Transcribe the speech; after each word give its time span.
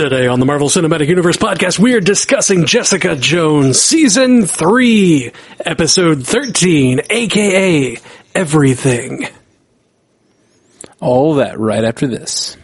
Today 0.00 0.28
on 0.28 0.40
the 0.40 0.46
Marvel 0.46 0.70
Cinematic 0.70 1.08
Universe 1.08 1.36
podcast, 1.36 1.78
we 1.78 1.92
are 1.92 2.00
discussing 2.00 2.64
Jessica 2.64 3.16
Jones 3.16 3.78
Season 3.78 4.46
3, 4.46 5.30
Episode 5.66 6.26
13, 6.26 7.02
aka 7.10 7.98
Everything. 8.34 9.28
All 11.00 11.34
that 11.34 11.60
right 11.60 11.84
after 11.84 12.06
this. 12.06 12.56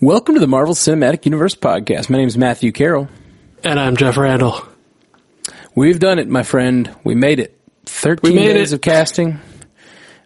Welcome 0.00 0.34
to 0.36 0.40
the 0.40 0.46
Marvel 0.46 0.74
Cinematic 0.76 1.24
Universe 1.24 1.56
podcast. 1.56 2.10
My 2.10 2.18
name 2.18 2.28
is 2.28 2.38
Matthew 2.38 2.70
Carroll. 2.70 3.08
And 3.64 3.80
I'm 3.80 3.96
Jeff 3.96 4.16
Randall. 4.16 4.64
We've 5.74 5.98
done 5.98 6.20
it, 6.20 6.28
my 6.28 6.44
friend. 6.44 6.94
We 7.02 7.16
made 7.16 7.40
it. 7.40 7.58
13 7.86 8.30
We 8.32 8.36
made 8.36 8.52
days 8.52 8.72
it. 8.72 8.76
of 8.76 8.80
casting, 8.82 9.40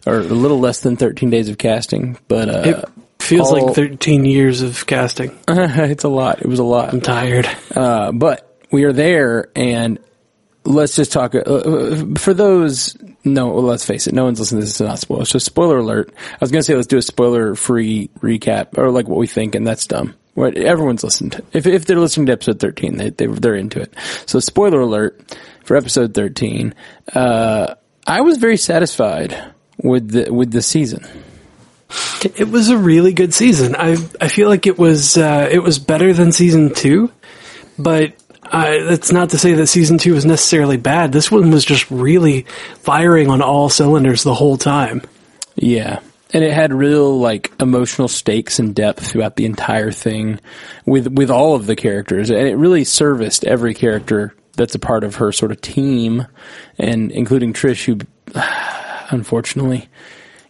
or 0.07 0.19
a 0.19 0.23
little 0.23 0.59
less 0.59 0.79
than 0.81 0.95
13 0.95 1.29
days 1.29 1.49
of 1.49 1.57
casting, 1.57 2.17
but 2.27 2.49
uh, 2.49 2.61
It 2.65 2.89
feels 3.23 3.51
all- 3.51 3.65
like 3.67 3.75
13 3.75 4.25
years 4.25 4.61
of 4.61 4.85
casting. 4.87 5.37
it's 5.47 6.03
a 6.03 6.09
lot. 6.09 6.41
It 6.41 6.47
was 6.47 6.59
a 6.59 6.63
lot. 6.63 6.93
I'm 6.93 7.01
tired. 7.01 7.47
Uh, 7.75 8.11
but 8.11 8.57
we 8.71 8.83
are 8.85 8.93
there, 8.93 9.49
and 9.55 9.99
let's 10.63 10.95
just 10.95 11.11
talk. 11.11 11.35
Uh, 11.35 11.39
uh, 11.39 12.05
for 12.17 12.33
those, 12.33 12.97
no, 13.23 13.47
well, 13.47 13.63
let's 13.63 13.85
face 13.85 14.07
it, 14.07 14.13
no 14.13 14.23
one's 14.25 14.39
listening 14.39 14.61
to 14.61 14.65
this. 14.65 14.71
It's 14.79 14.81
not 14.81 14.99
spoiler. 14.99 15.25
So, 15.25 15.39
spoiler 15.39 15.77
alert. 15.79 16.13
I 16.33 16.37
was 16.41 16.51
going 16.51 16.59
to 16.59 16.63
say 16.63 16.75
let's 16.75 16.87
do 16.87 16.97
a 16.97 17.01
spoiler-free 17.01 18.09
recap, 18.19 18.77
or 18.77 18.91
like 18.91 19.07
what 19.07 19.17
we 19.19 19.27
think, 19.27 19.55
and 19.55 19.65
that's 19.67 19.87
dumb. 19.87 20.13
What 20.33 20.55
everyone's 20.55 21.03
listened. 21.03 21.41
If 21.51 21.65
if 21.65 21.85
they're 21.85 21.99
listening 21.99 22.27
to 22.27 22.33
episode 22.33 22.59
thirteen, 22.59 22.97
they, 22.97 23.09
they 23.09 23.25
they're 23.25 23.55
into 23.55 23.81
it. 23.81 23.93
So, 24.27 24.39
spoiler 24.39 24.81
alert 24.81 25.35
for 25.63 25.75
episode 25.75 26.13
thirteen. 26.13 26.75
Uh, 27.13 27.73
I 28.05 28.21
was 28.21 28.37
very 28.37 28.57
satisfied 28.57 29.35
with 29.77 30.09
the 30.11 30.31
with 30.33 30.51
the 30.51 30.61
season. 30.61 31.05
It 32.35 32.49
was 32.49 32.69
a 32.69 32.77
really 32.77 33.13
good 33.13 33.33
season. 33.33 33.75
I 33.75 33.97
I 34.19 34.27
feel 34.27 34.49
like 34.49 34.67
it 34.67 34.77
was 34.77 35.17
uh, 35.17 35.47
it 35.51 35.59
was 35.59 35.79
better 35.79 36.13
than 36.13 36.31
season 36.31 36.73
two, 36.73 37.11
but 37.79 38.13
uh, 38.51 38.83
that's 38.85 39.11
not 39.11 39.31
to 39.31 39.37
say 39.37 39.53
that 39.53 39.67
season 39.67 39.97
two 39.97 40.13
was 40.13 40.25
necessarily 40.25 40.77
bad. 40.77 41.11
This 41.11 41.31
one 41.31 41.51
was 41.51 41.65
just 41.65 41.89
really 41.91 42.43
firing 42.81 43.29
on 43.29 43.41
all 43.41 43.69
cylinders 43.69 44.23
the 44.23 44.33
whole 44.33 44.57
time. 44.57 45.01
Yeah. 45.55 45.99
And 46.33 46.43
it 46.43 46.53
had 46.53 46.73
real 46.73 47.19
like 47.19 47.51
emotional 47.59 48.07
stakes 48.07 48.59
and 48.59 48.75
depth 48.75 49.11
throughout 49.11 49.37
the 49.37 49.45
entire 49.45 49.91
thing 49.91 50.39
with 50.85 51.07
with 51.07 51.31
all 51.31 51.55
of 51.55 51.67
the 51.67 51.75
characters 51.75 52.29
and 52.29 52.47
it 52.47 52.55
really 52.55 52.83
serviced 52.83 53.45
every 53.45 53.73
character 53.73 54.35
that's 54.53 54.75
a 54.75 54.79
part 54.79 55.05
of 55.05 55.15
her 55.15 55.31
sort 55.31 55.51
of 55.51 55.61
team 55.61 56.27
and 56.77 57.11
including 57.11 57.53
Trish 57.53 57.85
who 57.85 57.99
unfortunately 59.09 59.89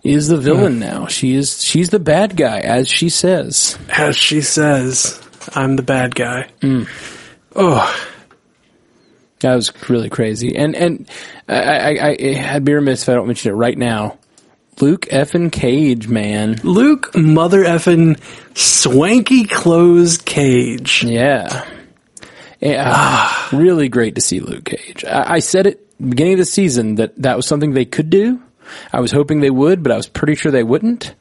is 0.04 0.28
the 0.28 0.38
villain 0.38 0.80
now. 0.80 1.08
She 1.08 1.36
is 1.36 1.64
she's 1.64 1.90
the 1.90 2.00
bad 2.00 2.38
guy 2.38 2.60
as 2.60 2.88
she 2.88 3.10
says. 3.10 3.78
As 3.90 4.16
she 4.16 4.42
says, 4.42 5.22
"I'm 5.56 5.76
the 5.76 5.84
bad 5.84 6.16
guy." 6.16 6.50
Mm. 6.62 6.88
Oh, 7.56 8.08
That 9.40 9.56
was 9.56 9.72
really 9.90 10.10
crazy. 10.10 10.56
And 10.56 10.76
and 10.76 11.10
I, 11.48 11.56
I, 11.56 11.90
I 12.10 12.54
I'd 12.56 12.66
be 12.66 12.74
remiss 12.74 13.04
if 13.04 13.10
I 13.10 13.14
don't 13.14 13.28
mention 13.28 13.52
it 13.52 13.56
right 13.56 13.78
now. 13.78 14.18
Luke 14.80 15.08
effing 15.08 15.52
Cage, 15.52 16.08
man. 16.08 16.60
Luke, 16.64 17.16
mother 17.16 17.64
effing 17.64 18.20
swanky 18.56 19.46
clothes 19.46 20.20
cage. 20.20 21.04
Yeah. 21.04 21.66
Yeah, 22.60 23.48
really 23.52 23.88
great 23.90 24.16
to 24.16 24.22
see 24.22 24.40
Luke 24.40 24.66
Cage. 24.66 25.06
I, 25.06 25.36
I 25.36 25.40
said 25.40 25.68
it 25.68 25.84
beginning 26.00 26.34
of 26.34 26.40
the 26.40 26.46
season 26.46 26.96
that 26.96 27.16
that 27.22 27.36
was 27.36 27.46
something 27.46 27.74
they 27.74 27.86
could 27.86 28.10
do. 28.10 28.42
I 28.92 29.00
was 29.00 29.12
hoping 29.12 29.40
they 29.40 29.50
would, 29.50 29.84
but 29.84 29.92
I 29.92 29.98
was 29.98 30.08
pretty 30.08 30.36
sure 30.36 30.52
they 30.52 30.64
wouldn't. 30.64 31.14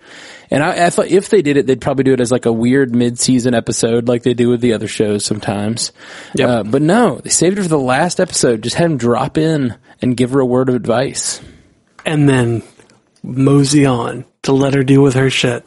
And 0.51 0.63
I, 0.63 0.87
I 0.87 0.91
thought 0.91 1.09
if 1.09 1.29
they 1.29 1.43
did 1.43 1.57
it, 1.57 1.67
they'd 1.67 1.81
probably 1.81 2.05
do 2.05 2.13
it 2.13 2.21
as 2.21 2.31
like 2.31 2.47
a 2.47 2.53
weird 2.53 2.95
mid-season 2.95 3.55
episode, 3.55 4.07
like 4.09 4.23
they 4.23 4.35
do 4.35 4.49
with 4.49 4.61
the 4.61 4.75
other 4.75 4.87
shows 4.89 5.25
sometimes. 5.25 5.93
Yep. 6.35 6.49
Uh, 6.49 6.63
but 6.63 6.83
no, 6.83 7.17
they 7.19 7.31
saved 7.31 7.59
it 7.59 7.63
for 7.63 7.69
the 7.69 7.79
last 7.79 8.21
episode. 8.21 8.63
Just 8.63 8.77
had 8.77 8.87
him 8.87 8.97
drop 8.97 9.39
in 9.39 9.77
and 10.01 10.17
give 10.17 10.31
her 10.31 10.41
a 10.41 10.47
word 10.47 10.69
of 10.69 10.75
advice. 10.75 11.41
and 12.05 12.29
then 12.29 12.63
mosey 13.25 13.85
on 13.85 14.25
to 14.43 14.53
let 14.53 14.75
her 14.75 14.85
deal 14.85 15.03
with 15.03 15.15
her 15.15 15.31
shit. 15.31 15.67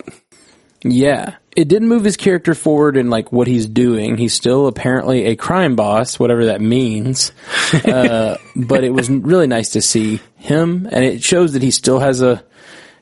Yeah. 0.83 1.35
It 1.55 1.67
didn't 1.67 1.89
move 1.89 2.03
his 2.03 2.15
character 2.15 2.55
forward 2.55 2.95
in 2.95 3.09
like 3.09 3.31
what 3.31 3.47
he's 3.47 3.67
doing. 3.67 4.17
He's 4.17 4.33
still 4.33 4.67
apparently 4.67 5.25
a 5.25 5.35
crime 5.35 5.75
boss, 5.75 6.17
whatever 6.19 6.45
that 6.45 6.61
means. 6.61 7.31
uh, 7.85 8.37
but 8.55 8.83
it 8.83 8.91
was 8.91 9.09
really 9.09 9.47
nice 9.47 9.71
to 9.71 9.81
see 9.81 10.21
him 10.37 10.87
and 10.91 11.03
it 11.03 11.21
shows 11.21 11.53
that 11.53 11.61
he 11.61 11.71
still 11.71 11.99
has 11.99 12.21
a 12.21 12.43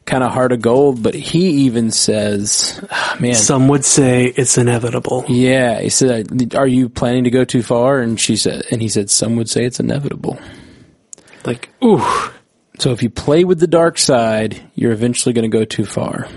kind 0.05 0.23
of 0.23 0.31
heart 0.31 0.53
of 0.53 0.61
gold, 0.61 1.03
but 1.03 1.13
he 1.13 1.49
even 1.65 1.91
says, 1.91 2.81
ah, 2.89 3.17
man, 3.19 3.35
Some 3.35 3.67
would 3.67 3.83
say 3.83 4.25
it's 4.25 4.57
inevitable. 4.57 5.25
yeah, 5.27 5.81
he 5.81 5.89
said, 5.89 6.55
are 6.55 6.65
you 6.65 6.87
planning 6.87 7.25
to 7.25 7.29
go 7.29 7.43
too 7.43 7.61
far? 7.61 7.99
And 7.99 8.19
she 8.19 8.37
said, 8.37 8.63
and 8.71 8.81
he 8.81 8.87
said, 8.87 9.09
some 9.09 9.35
would 9.35 9.49
say 9.49 9.65
it's 9.65 9.81
inevitable. 9.81 10.39
Like, 11.45 11.69
ooh, 11.83 12.01
So 12.79 12.91
if 12.93 13.03
you 13.03 13.09
play 13.09 13.43
with 13.43 13.59
the 13.59 13.67
dark 13.67 13.97
side, 13.97 14.61
you're 14.75 14.93
eventually 14.93 15.33
going 15.33 15.49
to 15.49 15.55
go 15.55 15.65
too 15.65 15.85
far. 15.85 16.27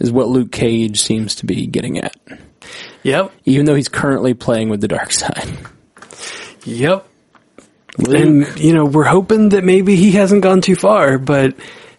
Is 0.00 0.12
what 0.12 0.28
Luke 0.28 0.52
Cage 0.52 1.00
seems 1.00 1.36
to 1.36 1.46
be 1.46 1.66
getting 1.66 1.98
at. 1.98 2.14
yep, 3.02 3.32
even 3.44 3.66
though 3.66 3.74
he's 3.74 3.88
currently 3.88 4.32
playing 4.34 4.68
with 4.68 4.80
the 4.80 4.88
dark 4.88 5.10
side. 5.12 5.48
yep. 6.64 7.06
And 8.08 8.58
you 8.60 8.72
know, 8.74 8.84
we're 8.84 9.04
hoping 9.04 9.48
that 9.50 9.64
maybe 9.64 9.96
he 9.96 10.12
hasn't 10.12 10.42
gone 10.42 10.60
too 10.60 10.76
far, 10.76 11.18
but 11.18 11.56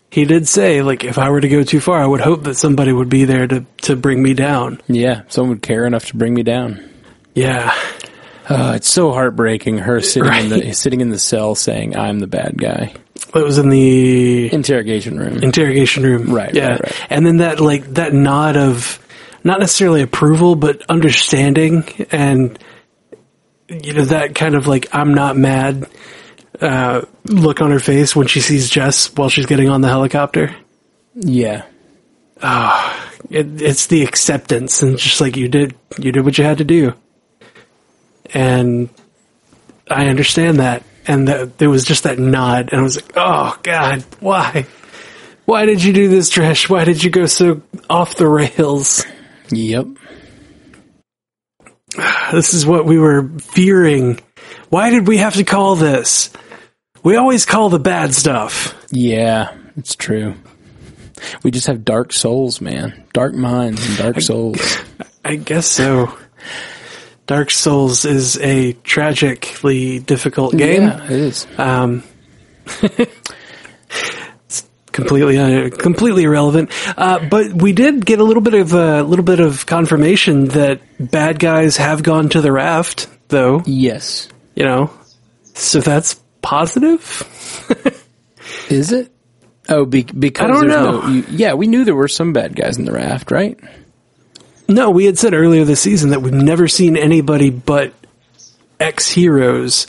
he 0.09 0.23
did 0.23 0.47
say, 0.47 0.81
like, 0.81 1.03
if 1.03 1.17
I 1.17 1.29
were 1.29 1.41
to 1.41 1.49
go 1.49 1.63
too 1.63 1.81
far, 1.81 2.01
I 2.01 2.05
would 2.07 2.21
hope 2.21 2.43
that 2.43 2.55
somebody 2.55 2.93
would 2.93 3.09
be 3.09 3.25
there 3.25 3.47
to 3.47 3.65
to 3.83 3.95
bring 3.97 4.23
me 4.23 4.33
down. 4.33 4.79
Yeah, 4.87 5.23
someone 5.27 5.49
would 5.49 5.61
care 5.61 5.85
enough 5.85 6.05
to 6.07 6.17
bring 6.17 6.33
me 6.33 6.43
down. 6.43 6.89
Yeah, 7.35 7.73
Uh, 8.47 8.73
it's 8.77 8.89
so 8.89 9.11
heartbreaking. 9.11 9.77
Her 9.77 10.01
sitting 10.01 10.33
in 10.33 10.49
the 10.49 10.73
sitting 10.73 11.01
in 11.01 11.09
the 11.09 11.19
cell 11.19 11.53
saying, 11.53 11.95
"I'm 11.97 12.19
the 12.19 12.27
bad 12.27 12.57
guy." 12.57 12.93
It 13.27 13.43
was 13.43 13.57
in 13.57 13.69
the 13.69 14.51
Interrogation 14.53 15.17
room. 15.19 15.43
interrogation 15.43 16.03
room. 16.03 16.33
Right, 16.33 16.53
Yeah, 16.53 16.69
right, 16.69 16.81
right. 16.83 17.05
and 17.09 17.25
then 17.25 17.37
that 17.37 17.59
like 17.59 17.85
that 17.95 18.13
nod 18.13 18.57
of 18.57 18.99
not 19.43 19.59
necessarily 19.59 20.01
approval, 20.01 20.55
but 20.55 20.81
understanding, 20.89 21.83
and 22.11 22.57
you 23.69 23.93
know 23.93 24.05
that 24.05 24.35
kind 24.35 24.55
of 24.55 24.67
like 24.67 24.87
I'm 24.93 25.13
not 25.13 25.37
mad 25.37 25.87
uh, 26.61 27.01
look 27.25 27.61
on 27.61 27.71
her 27.71 27.79
face 27.79 28.15
when 28.15 28.27
she 28.27 28.41
sees 28.41 28.69
Jess 28.69 29.15
while 29.15 29.29
she's 29.29 29.45
getting 29.45 29.69
on 29.69 29.81
the 29.81 29.87
helicopter. 29.87 30.53
yeah, 31.15 31.63
It, 33.29 33.61
it's 33.61 33.87
the 33.87 34.03
acceptance, 34.03 34.81
and 34.81 34.97
just 34.97 35.21
like 35.21 35.37
you 35.37 35.47
did, 35.47 35.75
you 35.97 36.11
did 36.11 36.25
what 36.25 36.37
you 36.37 36.43
had 36.43 36.57
to 36.59 36.63
do, 36.65 36.93
and 38.33 38.89
I 39.89 40.07
understand 40.07 40.59
that. 40.59 40.83
And 41.09 41.27
that 41.27 41.57
there 41.57 41.71
was 41.71 41.85
just 41.85 42.03
that 42.03 42.19
nod, 42.19 42.69
and 42.71 42.81
I 42.81 42.83
was 42.83 42.95
like, 42.95 43.13
"Oh 43.15 43.57
God, 43.63 44.05
why? 44.19 44.67
Why 45.45 45.65
did 45.65 45.83
you 45.83 45.91
do 45.91 46.07
this, 46.07 46.29
Trish? 46.29 46.69
Why 46.69 46.85
did 46.85 47.03
you 47.03 47.09
go 47.09 47.25
so 47.25 47.63
off 47.89 48.15
the 48.15 48.27
rails? 48.27 49.03
yep. 49.49 49.87
This 52.31 52.53
is 52.53 52.63
what 52.63 52.85
we 52.85 52.99
were 52.99 53.27
fearing. 53.39 54.19
Why 54.69 54.91
did 54.91 55.07
we 55.07 55.17
have 55.17 55.33
to 55.33 55.43
call 55.43 55.75
this? 55.75 56.29
We 57.01 57.15
always 57.15 57.47
call 57.47 57.69
the 57.69 57.79
bad 57.79 58.13
stuff. 58.13 58.75
Yeah, 58.91 59.57
it's 59.77 59.95
true. 59.95 60.35
We 61.41 61.49
just 61.49 61.65
have 61.65 61.83
dark 61.83 62.13
souls, 62.13 62.61
man. 62.61 63.03
Dark 63.13 63.33
minds 63.33 63.83
and 63.83 63.97
dark 63.97 64.21
souls. 64.21 64.61
I 65.25 65.37
guess 65.37 65.65
so. 65.65 66.15
Dark 67.29 67.51
Souls 67.51 68.05
is 68.05 68.39
a 68.39 68.73
tragically 68.73 69.99
difficult 69.99 70.57
game. 70.57 70.81
Yeah, 70.81 71.03
it 71.03 71.11
is. 71.11 71.45
Um, 71.59 72.03
it's 72.81 74.67
completely 74.91 75.37
uh, 75.37 75.69
completely 75.69 76.23
irrelevant. 76.23 76.71
Uh, 76.97 77.23
but 77.29 77.53
we 77.53 77.71
did 77.71 78.03
get 78.03 78.17
a 78.17 78.23
little 78.23 78.41
bit 78.41 78.55
of 78.55 78.73
a 78.73 79.03
little 79.03 79.23
bit 79.23 79.41
of 79.41 79.67
confirmation 79.67 80.45
that 80.45 80.81
bad 80.99 81.37
guys 81.37 81.77
have 81.77 82.01
gone 82.01 82.29
to 82.29 82.41
the 82.41 82.51
raft, 82.51 83.07
though. 83.27 83.61
Yes. 83.67 84.27
You 84.55 84.63
know, 84.63 84.91
so 85.53 85.81
that's 85.81 86.15
positive. 86.41 87.05
Is 88.71 88.91
it? 88.91 89.13
Oh, 89.69 89.85
be, 89.85 90.01
because 90.01 90.45
I 90.45 90.47
don't 90.47 90.67
there's 90.67 90.83
know. 90.83 91.01
No, 91.01 91.07
you, 91.09 91.25
yeah, 91.29 91.53
we 91.53 91.67
knew 91.67 91.85
there 91.85 91.93
were 91.93 92.07
some 92.07 92.33
bad 92.33 92.55
guys 92.55 92.79
in 92.79 92.85
the 92.85 92.91
raft, 92.91 93.29
right? 93.29 93.59
No, 94.69 94.91
we 94.91 95.05
had 95.05 95.17
said 95.17 95.33
earlier 95.33 95.65
this 95.65 95.81
season 95.81 96.11
that 96.11 96.21
we've 96.21 96.31
never 96.31 96.67
seen 96.67 96.95
anybody 96.95 97.49
but 97.49 97.91
ex 98.79 99.09
heroes, 99.09 99.87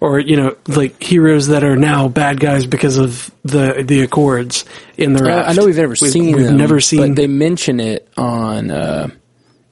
or 0.00 0.18
you 0.18 0.36
know, 0.36 0.56
like 0.66 1.02
heroes 1.02 1.48
that 1.48 1.62
are 1.62 1.76
now 1.76 2.08
bad 2.08 2.40
guys 2.40 2.66
because 2.66 2.96
of 2.96 3.30
the 3.44 3.84
the 3.86 4.00
Accords 4.00 4.64
in 4.96 5.12
the 5.12 5.22
raft. 5.22 5.50
I 5.50 5.52
know 5.52 5.66
we've 5.66 5.76
never 5.76 5.96
seen 5.96 6.34
We've 6.34 6.46
them, 6.46 6.56
never 6.56 6.80
seen. 6.80 7.00
but 7.00 7.16
they 7.16 7.26
mention 7.26 7.78
it 7.78 8.08
on 8.16 8.70
uh, 8.70 9.08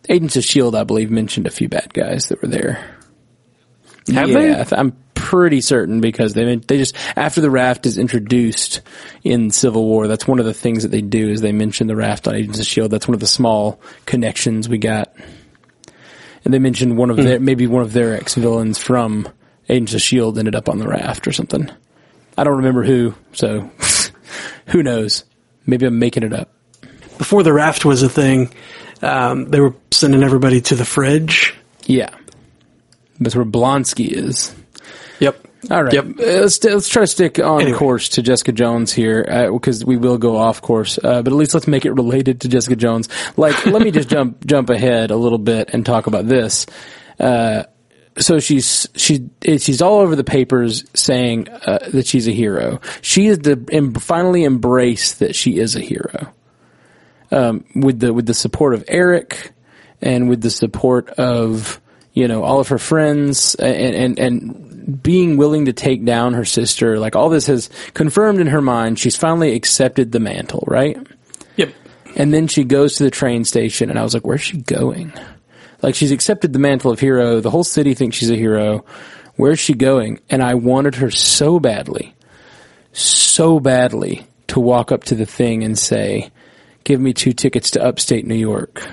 Agents 0.08 0.36
of 0.36 0.44
Shield. 0.44 0.74
I 0.76 0.84
believe 0.84 1.10
mentioned 1.10 1.46
a 1.46 1.50
few 1.50 1.68
bad 1.68 1.94
guys 1.94 2.28
that 2.28 2.42
were 2.42 2.48
there. 2.48 2.98
Have 4.12 4.28
yeah, 4.28 4.62
they? 4.62 4.76
I'm 4.76 4.94
pretty 5.34 5.60
certain 5.60 6.00
because 6.00 6.32
they 6.32 6.54
they 6.54 6.78
just 6.78 6.94
after 7.16 7.40
the 7.40 7.50
raft 7.50 7.86
is 7.86 7.98
introduced 7.98 8.82
in 9.24 9.50
Civil 9.50 9.84
War, 9.84 10.06
that's 10.06 10.28
one 10.28 10.38
of 10.38 10.44
the 10.44 10.54
things 10.54 10.84
that 10.84 10.90
they 10.90 11.02
do 11.02 11.28
is 11.28 11.40
they 11.40 11.50
mention 11.50 11.88
the 11.88 11.96
raft 11.96 12.28
on 12.28 12.36
Agents 12.36 12.60
of 12.60 12.66
Shield. 12.66 12.92
That's 12.92 13.08
one 13.08 13.14
of 13.14 13.20
the 13.20 13.26
small 13.26 13.80
connections 14.06 14.68
we 14.68 14.78
got, 14.78 15.12
and 16.44 16.54
they 16.54 16.60
mentioned 16.60 16.96
one 16.96 17.10
of 17.10 17.16
their 17.16 17.40
maybe 17.40 17.66
one 17.66 17.82
of 17.82 17.92
their 17.92 18.14
ex 18.14 18.36
villains 18.36 18.78
from 18.78 19.28
Agents 19.68 19.94
of 19.94 20.02
Shield 20.02 20.38
ended 20.38 20.54
up 20.54 20.68
on 20.68 20.78
the 20.78 20.86
raft 20.86 21.26
or 21.26 21.32
something. 21.32 21.68
I 22.38 22.44
don't 22.44 22.58
remember 22.58 22.84
who, 22.84 23.16
so 23.32 23.68
who 24.66 24.84
knows? 24.84 25.24
Maybe 25.66 25.84
I'm 25.84 25.98
making 25.98 26.22
it 26.22 26.32
up. 26.32 26.52
Before 27.18 27.42
the 27.42 27.52
raft 27.52 27.84
was 27.84 28.04
a 28.04 28.08
thing, 28.08 28.54
um, 29.02 29.46
they 29.46 29.58
were 29.58 29.74
sending 29.90 30.22
everybody 30.22 30.60
to 30.60 30.76
the 30.76 30.84
fridge. 30.84 31.56
Yeah, 31.86 32.10
that's 33.18 33.34
where 33.34 33.44
Blonsky 33.44 34.06
is. 34.06 34.54
Yep. 35.20 35.48
All 35.70 35.82
right, 35.82 35.94
Yep. 35.94 36.04
Uh, 36.04 36.22
let's 36.42 36.62
let's 36.62 36.88
try 36.90 37.02
to 37.02 37.06
stick 37.06 37.38
on 37.38 37.62
Anyway. 37.62 37.78
course 37.78 38.10
to 38.10 38.22
Jessica 38.22 38.52
Jones 38.52 38.92
here 38.92 39.48
because 39.50 39.82
we 39.84 39.96
will 39.96 40.18
go 40.18 40.36
off 40.36 40.60
course, 40.60 40.98
uh, 41.02 41.22
but 41.22 41.32
at 41.32 41.36
least 41.36 41.54
let's 41.54 41.66
make 41.66 41.86
it 41.86 41.92
related 41.92 42.42
to 42.42 42.48
Jessica 42.48 42.76
Jones. 42.76 43.08
Like, 43.38 43.64
let 43.64 43.80
me 43.80 43.90
just 43.90 44.08
jump 44.10 44.44
jump 44.46 44.68
ahead 44.68 45.10
a 45.10 45.16
little 45.16 45.38
bit 45.38 45.70
and 45.72 45.86
talk 45.86 46.06
about 46.06 46.26
this. 46.28 46.66
Uh, 47.18 47.62
so 48.18 48.40
she's 48.40 48.86
she 48.94 49.30
she's 49.42 49.80
all 49.80 50.00
over 50.00 50.14
the 50.16 50.22
papers 50.24 50.84
saying 50.94 51.48
uh, 51.48 51.78
that 51.92 52.06
she's 52.06 52.28
a 52.28 52.32
hero. 52.32 52.80
She 53.00 53.26
is 53.28 53.38
the 53.38 53.64
em- 53.72 53.94
finally 53.94 54.44
embraced 54.44 55.20
that 55.20 55.34
she 55.34 55.58
is 55.58 55.76
a 55.76 55.80
hero 55.80 56.32
um, 57.32 57.64
with 57.74 58.00
the 58.00 58.12
with 58.12 58.26
the 58.26 58.34
support 58.34 58.74
of 58.74 58.84
Eric 58.86 59.52
and 60.02 60.28
with 60.28 60.42
the 60.42 60.50
support 60.50 61.08
of 61.10 61.80
you 62.12 62.28
know 62.28 62.44
all 62.44 62.60
of 62.60 62.68
her 62.68 62.78
friends 62.78 63.54
and 63.56 63.94
and 63.96 64.18
and 64.18 64.63
being 65.02 65.36
willing 65.36 65.64
to 65.66 65.72
take 65.72 66.04
down 66.04 66.34
her 66.34 66.44
sister. 66.44 66.98
Like 66.98 67.16
all 67.16 67.28
this 67.28 67.46
has 67.46 67.70
confirmed 67.94 68.40
in 68.40 68.48
her 68.48 68.60
mind. 68.60 68.98
She's 68.98 69.16
finally 69.16 69.54
accepted 69.54 70.12
the 70.12 70.20
mantle, 70.20 70.64
right? 70.66 70.96
Yep. 71.56 71.74
And 72.16 72.32
then 72.32 72.46
she 72.46 72.64
goes 72.64 72.96
to 72.96 73.04
the 73.04 73.10
train 73.10 73.44
station, 73.44 73.90
and 73.90 73.98
I 73.98 74.02
was 74.02 74.14
like, 74.14 74.26
"Where's 74.26 74.42
she 74.42 74.58
going?" 74.58 75.12
Like 75.82 75.94
she's 75.94 76.12
accepted 76.12 76.52
the 76.52 76.58
mantle 76.58 76.90
of 76.90 77.00
hero. 77.00 77.40
The 77.40 77.50
whole 77.50 77.64
city 77.64 77.94
thinks 77.94 78.16
she's 78.16 78.30
a 78.30 78.36
hero. 78.36 78.84
Where's 79.36 79.58
she 79.58 79.74
going? 79.74 80.20
And 80.30 80.42
I 80.42 80.54
wanted 80.54 80.96
her 80.96 81.10
so 81.10 81.58
badly, 81.58 82.14
so 82.92 83.58
badly 83.58 84.26
to 84.48 84.60
walk 84.60 84.92
up 84.92 85.04
to 85.04 85.14
the 85.14 85.26
thing 85.26 85.64
and 85.64 85.78
say, 85.78 86.30
"Give 86.84 87.00
me 87.00 87.12
two 87.12 87.32
tickets 87.32 87.72
to 87.72 87.82
upstate 87.82 88.26
New 88.26 88.34
York." 88.34 88.86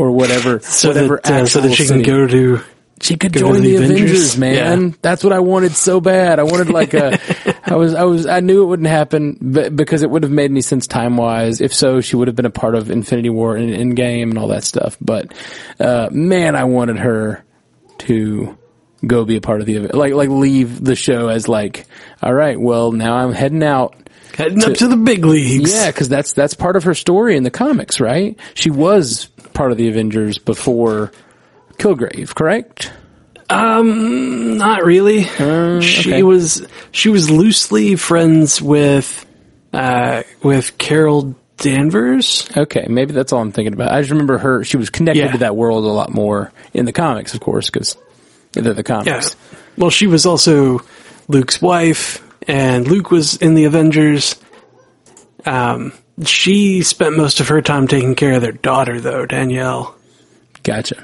Or 0.00 0.10
whatever, 0.12 0.60
So 0.62 0.88
whatever 0.88 1.20
that, 1.22 1.42
uh, 1.42 1.46
so 1.46 1.60
that 1.60 1.74
she 1.74 1.86
can 1.86 2.02
go 2.02 2.26
to. 2.26 2.60
She 3.02 3.16
could 3.16 3.32
Go 3.32 3.40
join 3.40 3.54
the 3.54 3.60
the 3.60 3.76
Avengers, 3.76 4.00
Avengers? 4.00 4.38
man. 4.38 4.82
Yeah. 4.82 4.96
That's 5.00 5.24
what 5.24 5.32
I 5.32 5.38
wanted 5.38 5.72
so 5.72 6.02
bad. 6.02 6.38
I 6.38 6.42
wanted 6.42 6.68
like 6.68 6.92
a, 6.92 7.18
I 7.64 7.76
was, 7.76 7.94
I 7.94 8.04
was, 8.04 8.26
I 8.26 8.40
knew 8.40 8.62
it 8.62 8.66
wouldn't 8.66 8.88
happen 8.90 9.38
but 9.40 9.74
because 9.74 10.02
it 10.02 10.10
would 10.10 10.22
have 10.22 10.30
made 10.30 10.50
any 10.50 10.60
sense 10.60 10.86
time 10.86 11.16
wise. 11.16 11.62
If 11.62 11.72
so, 11.72 12.02
she 12.02 12.16
would 12.16 12.28
have 12.28 12.36
been 12.36 12.44
a 12.44 12.50
part 12.50 12.74
of 12.74 12.90
Infinity 12.90 13.30
War 13.30 13.56
and 13.56 13.70
Endgame 13.70 14.24
and 14.24 14.36
all 14.38 14.48
that 14.48 14.64
stuff. 14.64 14.98
But, 15.00 15.32
uh, 15.78 16.10
man, 16.12 16.54
I 16.56 16.64
wanted 16.64 16.98
her 16.98 17.42
to 18.00 18.58
go 19.06 19.24
be 19.24 19.36
a 19.36 19.40
part 19.40 19.60
of 19.60 19.66
the, 19.66 19.76
event. 19.76 19.94
like, 19.94 20.12
like 20.14 20.28
leave 20.28 20.82
the 20.82 20.96
show 20.96 21.28
as 21.28 21.48
like, 21.48 21.86
all 22.22 22.34
right, 22.34 22.60
well, 22.60 22.92
now 22.92 23.16
I'm 23.16 23.32
heading 23.32 23.62
out. 23.62 23.94
Heading 24.36 24.62
up 24.62 24.74
to 24.74 24.88
the 24.88 24.96
big 24.96 25.24
leagues. 25.24 25.72
Yeah, 25.72 25.90
because 25.90 26.08
that's 26.08 26.32
that's 26.32 26.54
part 26.54 26.76
of 26.76 26.84
her 26.84 26.94
story 26.94 27.36
in 27.36 27.42
the 27.42 27.50
comics, 27.50 28.00
right? 28.00 28.38
She 28.54 28.70
was 28.70 29.26
part 29.54 29.72
of 29.72 29.78
the 29.78 29.88
Avengers 29.88 30.38
before 30.38 31.12
Kilgrave, 31.78 32.34
correct? 32.34 32.92
Um, 33.50 34.56
not 34.58 34.84
really. 34.84 35.24
she 35.24 36.10
okay. 36.10 36.22
was 36.22 36.66
she 36.92 37.08
was 37.08 37.30
loosely 37.30 37.96
friends 37.96 38.62
with 38.62 39.26
uh, 39.72 40.22
with 40.42 40.78
Carol 40.78 41.34
Danvers. 41.56 42.48
Okay, 42.56 42.86
maybe 42.88 43.12
that's 43.12 43.32
all 43.32 43.40
I'm 43.42 43.52
thinking 43.52 43.72
about. 43.72 43.92
I 43.92 44.00
just 44.00 44.12
remember 44.12 44.38
her; 44.38 44.62
she 44.64 44.76
was 44.76 44.90
connected 44.90 45.20
Yeah. 45.24 45.32
to 45.32 45.38
that 45.38 45.56
world 45.56 45.84
a 45.84 45.88
lot 45.88 46.10
more 46.14 46.52
in 46.72 46.84
the 46.86 46.92
comics, 46.92 47.34
of 47.34 47.40
course, 47.40 47.68
because 47.68 47.96
the 48.52 48.74
Yeah. 48.76 48.82
comics. 48.82 49.36
Well, 49.76 49.90
she 49.90 50.06
was 50.06 50.26
also 50.26 50.80
Luke's 51.28 51.60
wife, 51.62 52.22
and 52.48 52.86
Luke 52.86 53.10
was 53.10 53.36
in 53.36 53.54
the 53.54 53.64
Avengers. 53.64 54.36
Um, 55.46 55.92
she 56.24 56.82
spent 56.82 57.16
most 57.16 57.40
of 57.40 57.48
her 57.48 57.62
time 57.62 57.88
taking 57.88 58.14
care 58.14 58.32
of 58.34 58.42
their 58.42 58.52
daughter, 58.52 59.00
though 59.00 59.24
Danielle. 59.26 59.94
Gotcha. 60.62 61.02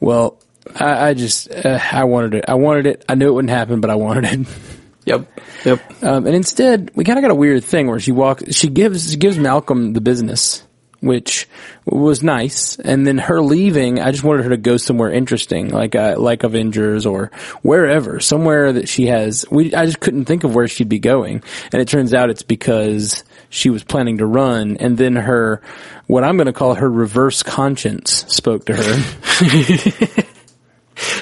Well, 0.00 0.38
I, 0.78 1.08
I 1.08 1.14
just 1.14 1.50
uh, 1.52 1.78
I 1.90 2.04
wanted 2.04 2.34
it. 2.34 2.44
I 2.48 2.54
wanted 2.54 2.86
it. 2.86 3.04
I 3.08 3.14
knew 3.16 3.28
it 3.28 3.32
wouldn't 3.32 3.50
happen, 3.50 3.80
but 3.80 3.90
I 3.90 3.94
wanted 3.96 4.24
it. 4.24 4.46
Yep. 5.04 5.26
Yep. 5.64 6.04
Um, 6.04 6.26
and 6.26 6.36
instead, 6.36 6.92
we 6.94 7.02
kind 7.02 7.18
of 7.18 7.22
got 7.24 7.32
a 7.32 7.34
weird 7.34 7.64
thing 7.64 7.88
where 7.88 7.98
she 7.98 8.12
walks, 8.12 8.54
she 8.54 8.68
gives, 8.68 9.10
she 9.10 9.16
gives 9.16 9.36
Malcolm 9.36 9.94
the 9.94 10.00
business, 10.00 10.62
which 11.02 11.48
was 11.84 12.22
nice. 12.22 12.78
And 12.78 13.06
then 13.06 13.18
her 13.18 13.42
leaving, 13.42 14.00
I 14.00 14.12
just 14.12 14.22
wanted 14.22 14.44
her 14.44 14.50
to 14.50 14.56
go 14.56 14.76
somewhere 14.76 15.10
interesting, 15.10 15.70
like, 15.70 15.94
uh, 15.94 16.14
like 16.16 16.44
Avengers 16.44 17.06
or 17.06 17.32
wherever, 17.62 18.20
somewhere 18.20 18.72
that 18.72 18.88
she 18.88 19.06
has, 19.06 19.44
we, 19.50 19.74
I 19.74 19.84
just 19.84 20.00
couldn't 20.00 20.26
think 20.26 20.44
of 20.44 20.54
where 20.54 20.68
she'd 20.68 20.88
be 20.88 21.00
going. 21.00 21.42
And 21.72 21.82
it 21.82 21.88
turns 21.88 22.14
out 22.14 22.30
it's 22.30 22.42
because 22.42 23.24
she 23.50 23.68
was 23.68 23.82
planning 23.82 24.18
to 24.18 24.26
run 24.26 24.76
and 24.78 24.96
then 24.96 25.16
her, 25.16 25.60
what 26.06 26.24
I'm 26.24 26.36
going 26.36 26.46
to 26.46 26.52
call 26.52 26.74
her 26.74 26.88
reverse 26.88 27.42
conscience 27.42 28.24
spoke 28.28 28.66
to 28.66 28.76
her. 28.76 30.22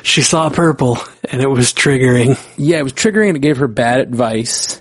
She 0.02 0.20
saw 0.20 0.50
purple, 0.50 0.98
and 1.30 1.40
it 1.40 1.48
was 1.48 1.72
triggering. 1.72 2.38
Yeah, 2.58 2.78
it 2.78 2.82
was 2.82 2.92
triggering 2.92 3.28
and 3.28 3.36
it 3.36 3.40
gave 3.40 3.58
her 3.58 3.68
bad 3.68 4.00
advice 4.00 4.79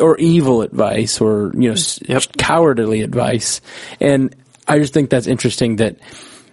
or 0.00 0.16
evil 0.18 0.62
advice 0.62 1.20
or, 1.20 1.50
you 1.54 1.70
know, 1.70 1.76
Yep. 2.08 2.36
cowardly 2.38 3.02
advice. 3.02 3.60
And 4.00 4.34
I 4.68 4.78
just 4.78 4.94
think 4.94 5.10
that's 5.10 5.26
interesting 5.26 5.76
that 5.76 5.96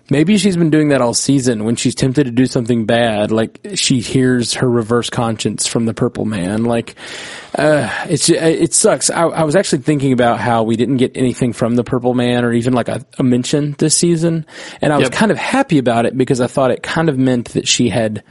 maybe 0.10 0.36
she's 0.40 0.58
been 0.58 0.72
doing 0.72 0.88
that 0.90 1.02
all 1.02 1.14
season 1.14 1.64
when 1.64 1.76
she's 1.76 1.94
tempted 1.94 2.24
to 2.26 2.32
do 2.32 2.48
something 2.48 2.86
bad. 2.88 3.32
Like 3.32 3.60
she 3.76 4.00
hears 4.00 4.56
her 4.56 4.68
reverse 4.68 5.12
conscience 5.12 5.68
from 5.68 5.86
the 5.86 5.94
purple 5.94 6.26
man. 6.26 6.64
Like, 6.64 6.96
uh, 7.56 7.88
it's, 8.10 8.30
it 8.30 8.74
sucks. 8.74 9.12
I, 9.12 9.24
I 9.26 9.44
was 9.44 9.56
actually 9.56 9.84
thinking 9.84 10.12
about 10.12 10.40
how 10.40 10.64
we 10.64 10.76
didn't 10.76 10.98
get 10.98 11.16
anything 11.16 11.54
from 11.54 11.76
the 11.76 11.84
purple 11.84 12.16
man 12.16 12.44
or 12.44 12.52
even 12.54 12.74
like 12.74 12.90
a, 12.90 13.06
a 13.20 13.24
mention 13.24 13.76
this 13.78 13.96
season. 13.96 14.48
And 14.82 14.92
I 14.92 14.98
was 14.98 15.06
Yep. 15.10 15.12
kind 15.14 15.32
of 15.32 15.38
happy 15.38 15.78
about 15.78 16.08
it 16.08 16.18
because 16.18 16.42
I 16.42 16.48
thought 16.48 16.72
it 16.72 16.82
kind 16.82 17.10
of 17.10 17.18
meant 17.20 17.50
that 17.50 17.68
she 17.68 17.90
had, 17.90 18.24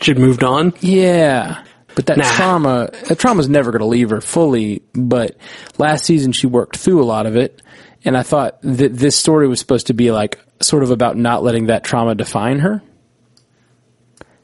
She'd 0.00 0.18
moved 0.18 0.44
on. 0.44 0.72
yeah. 0.80 1.64
But 1.94 2.06
that 2.06 2.16
Nah. 2.18 2.24
trauma, 2.24 2.90
that 3.08 3.18
trauma's 3.18 3.48
never 3.48 3.70
going 3.70 3.80
to 3.80 3.86
leave 3.86 4.10
her 4.10 4.20
fully. 4.20 4.82
But 4.94 5.36
last 5.78 6.04
season 6.04 6.32
she 6.32 6.46
worked 6.46 6.76
through 6.76 7.02
a 7.02 7.04
lot 7.04 7.26
of 7.26 7.36
it. 7.36 7.60
And 8.04 8.16
I 8.16 8.22
thought 8.22 8.58
that 8.62 8.96
this 8.96 9.14
story 9.14 9.46
was 9.46 9.60
supposed 9.60 9.88
to 9.88 9.94
be 9.94 10.10
like 10.10 10.38
sort 10.60 10.82
of 10.82 10.90
about 10.90 11.16
not 11.16 11.42
letting 11.42 11.66
that 11.66 11.84
trauma 11.84 12.14
define 12.14 12.60
her. 12.60 12.82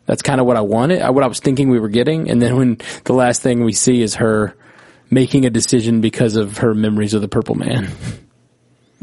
That's 0.06 0.22
kind 0.22 0.40
of 0.40 0.46
what 0.46 0.56
I 0.56 0.62
wanted, 0.62 1.06
what 1.10 1.22
I 1.24 1.26
was 1.26 1.40
thinking 1.40 1.68
we 1.68 1.78
were 1.78 1.88
getting. 1.88 2.30
And 2.30 2.40
then 2.40 2.56
when 2.56 2.78
the 3.04 3.12
last 3.12 3.42
thing 3.42 3.62
we 3.64 3.72
see 3.72 4.00
is 4.00 4.14
her 4.16 4.56
making 5.10 5.44
a 5.44 5.50
decision 5.50 6.00
because 6.00 6.36
of 6.36 6.58
her 6.58 6.74
memories 6.74 7.14
of 7.14 7.20
the 7.20 7.28
purple 7.28 7.54
man. 7.56 7.90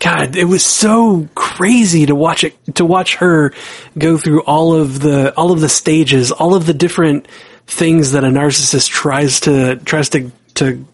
God, 0.00 0.36
it 0.36 0.44
was 0.44 0.64
so 0.64 1.28
crazy 1.34 2.06
to 2.06 2.14
watch 2.14 2.44
it, 2.44 2.74
to 2.74 2.84
watch 2.84 3.16
her 3.16 3.54
go 3.96 4.18
through 4.18 4.42
all 4.42 4.74
of 4.74 5.00
the, 5.00 5.32
all 5.34 5.50
of 5.50 5.60
the 5.60 5.68
stages, 5.68 6.30
all 6.30 6.54
of 6.54 6.66
the 6.66 6.74
different 6.74 7.26
things 7.66 8.12
that 8.12 8.22
a 8.22 8.28
narcissist 8.28 8.90
tries 8.90 9.40
to, 9.40 9.76
tries 9.76 10.10
to, 10.10 10.30
to, 10.56 10.84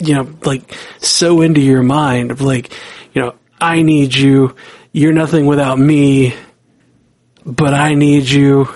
you 0.00 0.14
know, 0.14 0.28
like 0.44 0.74
sew 0.98 1.40
into 1.40 1.60
your 1.60 1.82
mind 1.82 2.32
of 2.32 2.40
like, 2.40 2.72
you 3.12 3.22
know, 3.22 3.34
I 3.60 3.82
need 3.82 4.14
you, 4.14 4.56
you're 4.92 5.12
nothing 5.12 5.46
without 5.46 5.78
me, 5.78 6.34
but 7.44 7.74
I 7.74 7.94
need 7.94 8.28
you, 8.28 8.68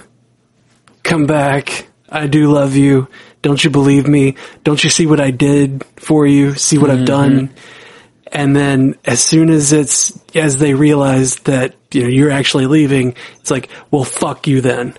come 1.11 1.27
back, 1.27 1.89
I 2.09 2.29
do 2.29 2.53
love 2.53 2.77
you, 2.77 3.09
don't 3.43 3.63
you 3.63 3.69
believe 3.69 4.07
me, 4.07 4.37
don't 4.63 4.83
you 4.83 4.89
see 4.89 5.07
what 5.07 5.21
I 5.21 5.33
did 5.33 5.85
for 5.97 6.25
you, 6.25 6.55
see 6.55 6.79
what 6.79 6.89
I've 6.89 7.05
done, 7.05 7.49
mm-hmm. 7.49 8.29
and 8.31 8.55
then 8.55 8.95
as 9.05 9.21
soon 9.21 9.51
as 9.51 9.73
it's 9.73 10.19
as 10.37 10.57
they 10.57 10.75
realize 10.75 11.37
that 11.41 11.75
you 11.93 12.05
know 12.05 12.09
you're 12.09 12.31
actually 12.31 12.67
leaving, 12.67 13.17
it's 13.41 13.51
like, 13.51 13.69
well, 13.91 14.05
fuck 14.05 14.47
you 14.47 14.61
then. 14.61 14.97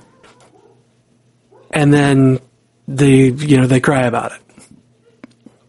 And 1.71 1.93
then 1.93 2.39
they 2.89 3.29
you 3.29 3.57
know 3.57 3.67
they 3.67 3.79
cry 3.79 4.03
about 4.03 4.33
it. 4.33 4.41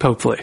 Hopefully, 0.02 0.40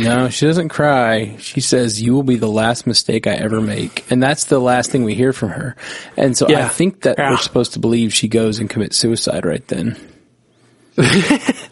No, 0.00 0.28
she 0.28 0.46
doesn't 0.46 0.68
cry. 0.70 1.36
She 1.38 1.60
says, 1.60 2.00
"You 2.00 2.14
will 2.14 2.22
be 2.22 2.36
the 2.36 2.48
last 2.48 2.86
mistake 2.86 3.26
I 3.26 3.34
ever 3.34 3.60
make," 3.60 4.04
and 4.10 4.22
that's 4.22 4.44
the 4.44 4.58
last 4.58 4.90
thing 4.90 5.04
we 5.04 5.14
hear 5.14 5.32
from 5.32 5.50
her. 5.50 5.76
And 6.16 6.36
so 6.36 6.46
I 6.48 6.68
think 6.68 7.02
that 7.02 7.16
Yeah. 7.18 7.30
we're 7.30 7.36
supposed 7.38 7.74
to 7.74 7.78
believe 7.78 8.14
she 8.14 8.28
goes 8.28 8.58
and 8.58 8.70
commits 8.70 8.96
suicide 8.96 9.44
right 9.44 9.66
then. 9.68 9.96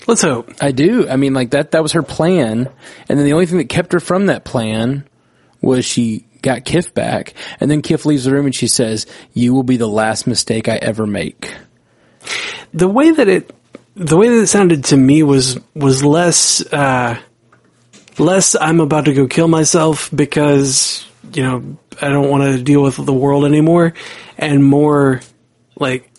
let's 0.07 0.23
hope. 0.23 0.50
I 0.61 0.73
do. 0.73 1.09
I 1.09 1.17
mean, 1.17 1.35
like 1.35 1.50
that. 1.50 1.73
That 1.73 1.83
was 1.83 1.93
her 1.93 2.03
plan, 2.03 2.69
and 3.09 3.19
then 3.19 3.25
the 3.27 3.33
only 3.33 3.47
thing 3.47 3.59
that 3.59 3.69
kept 3.69 3.93
her 3.93 4.00
from 4.00 4.27
that 4.27 4.45
plan 4.45 5.05
was 5.61 5.85
she 5.85 6.25
got 6.43 6.65
Kith 6.65 6.95
back, 6.95 7.35
and 7.61 7.71
then 7.71 7.83
Kith 7.83 8.07
leaves 8.07 8.25
the 8.25 8.33
room 8.33 8.47
and 8.47 8.55
she 8.55 8.67
says, 8.67 9.07
"You 9.35 9.53
will 9.55 9.62
be 9.62 9.77
the 9.77 9.89
last 9.89 10.27
mistake 10.27 10.69
I 10.69 10.77
ever 10.77 11.07
make." 11.07 11.55
The 12.73 12.89
way 12.89 13.11
that 13.11 13.29
it 13.29 13.55
the 13.97 14.17
way 14.17 14.29
that 14.29 14.43
it 14.43 14.47
sounded 14.47 14.85
to 14.85 14.97
me 14.97 15.23
was 15.23 15.59
was 15.75 16.03
less 16.03 16.61
uh, 16.73 17.19
less 18.21 18.55
I'm 18.55 18.81
about 18.81 19.07
to 19.07 19.15
go 19.15 19.27
kill 19.27 19.49
myself 19.49 20.11
because 20.15 21.07
you 21.33 21.43
know 21.43 21.79
I 22.00 22.09
don't 22.09 22.29
want 22.31 22.45
to 22.45 22.62
deal 22.62 22.83
with 22.83 22.97
the 22.97 23.12
world 23.12 23.45
anymore, 23.45 23.95
and 24.39 24.65
more 24.65 25.21
like 25.79 26.11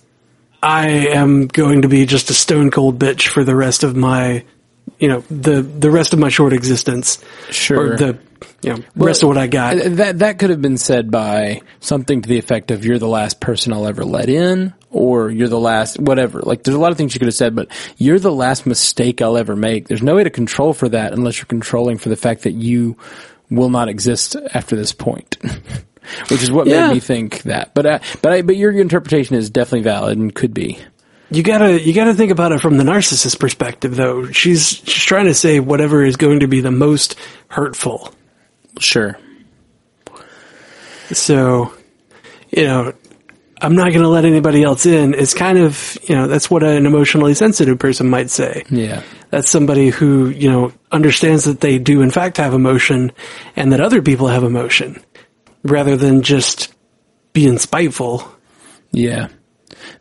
I 0.61 0.87
am 0.87 1.47
going 1.47 1.83
to 1.83 1.87
be 1.87 2.05
just 2.05 2.29
a 2.29 2.33
stone 2.33 2.71
cold 2.71 2.99
bitch 2.99 3.27
for 3.27 3.43
the 3.43 3.55
rest 3.55 3.83
of 3.83 3.95
my 3.95 4.43
you 4.99 5.07
know 5.07 5.21
the 5.31 5.61
the 5.61 5.89
rest 5.91 6.13
of 6.13 6.19
my 6.19 6.29
short 6.29 6.53
existence 6.53 7.23
Sure. 7.49 7.93
or 7.93 7.97
the 7.97 8.19
you 8.61 8.73
know 8.73 8.83
rest 8.95 9.23
of 9.23 9.29
what 9.29 9.37
I 9.37 9.47
got. 9.47 9.77
That 9.77 10.19
that 10.19 10.39
could 10.39 10.49
have 10.49 10.61
been 10.61 10.77
said 10.77 11.09
by 11.09 11.61
something 11.79 12.21
to 12.21 12.29
the 12.29 12.37
effect 12.37 12.71
of 12.71 12.85
"You're 12.85 12.99
the 12.99 13.07
last 13.07 13.39
person 13.39 13.73
I'll 13.73 13.87
ever 13.87 14.05
let 14.05 14.29
in," 14.29 14.73
or 14.91 15.29
"You're 15.31 15.47
the 15.47 15.59
last 15.59 15.99
whatever." 15.99 16.41
Like, 16.41 16.63
there's 16.63 16.75
a 16.75 16.79
lot 16.79 16.91
of 16.91 16.97
things 16.97 17.13
you 17.15 17.19
could 17.19 17.27
have 17.27 17.35
said, 17.35 17.55
but 17.55 17.67
"You're 17.97 18.19
the 18.19 18.31
last 18.31 18.65
mistake 18.65 19.21
I'll 19.21 19.37
ever 19.37 19.55
make." 19.55 19.87
There's 19.87 20.03
no 20.03 20.15
way 20.15 20.23
to 20.23 20.29
control 20.29 20.73
for 20.73 20.89
that 20.89 21.13
unless 21.13 21.37
you're 21.37 21.45
controlling 21.45 21.97
for 21.97 22.09
the 22.09 22.15
fact 22.15 22.43
that 22.43 22.51
you 22.53 22.97
will 23.49 23.69
not 23.69 23.89
exist 23.89 24.35
after 24.53 24.75
this 24.75 24.91
point. 24.93 25.37
Which 26.29 26.41
is 26.43 26.51
what 26.51 26.67
Yeah. 26.67 26.87
made 26.87 26.95
me 26.95 26.99
think 26.99 27.43
that. 27.43 27.73
But 27.73 27.85
uh, 27.85 27.99
but 28.21 28.33
I, 28.33 28.41
but 28.41 28.55
your 28.55 28.71
interpretation 28.71 29.35
is 29.35 29.49
definitely 29.49 29.83
valid 29.83 30.17
and 30.17 30.33
could 30.33 30.53
be. 30.53 30.79
You 31.29 31.43
gotta 31.43 31.79
you 31.81 31.93
gotta 31.93 32.13
think 32.13 32.31
about 32.31 32.51
it 32.51 32.59
from 32.59 32.75
the 32.77 32.83
narcissist 32.83 33.39
perspective, 33.39 33.95
though. 33.95 34.25
She's 34.31 34.67
she's 34.67 35.03
trying 35.05 35.25
to 35.27 35.33
say 35.33 35.59
whatever 35.61 36.03
is 36.03 36.17
going 36.17 36.41
to 36.41 36.47
be 36.47 36.59
the 36.59 36.71
most 36.71 37.15
hurtful. 37.47 38.13
Sure. 38.79 39.17
So, 41.13 41.73
you 42.51 42.63
know, 42.63 42.93
I'm 43.61 43.75
not 43.75 43.91
going 43.91 44.01
to 44.01 44.09
let 44.09 44.25
anybody 44.25 44.63
else 44.63 44.85
in. 44.85 45.13
It's 45.13 45.33
kind 45.35 45.59
of, 45.59 45.97
you 46.03 46.15
know, 46.15 46.27
that's 46.27 46.49
what 46.49 46.63
an 46.63 46.85
emotionally 46.85 47.35
sensitive 47.35 47.77
person 47.77 48.09
might 48.09 48.29
say. 48.31 48.63
Yeah. 48.69 49.03
That's 49.29 49.49
somebody 49.49 49.89
who, 49.89 50.29
you 50.29 50.51
know, 50.51 50.73
understands 50.91 51.45
that 51.45 51.61
they 51.61 51.77
do 51.77 52.01
in 52.01 52.11
fact 52.11 52.37
have 52.37 52.53
emotion 52.53 53.11
and 53.55 53.71
that 53.71 53.79
other 53.79 54.01
people 54.01 54.27
have 54.27 54.43
emotion 54.43 55.01
rather 55.63 55.95
than 55.95 56.23
just 56.23 56.73
being 57.33 57.59
spiteful. 57.59 58.29
Yeah. 58.91 59.29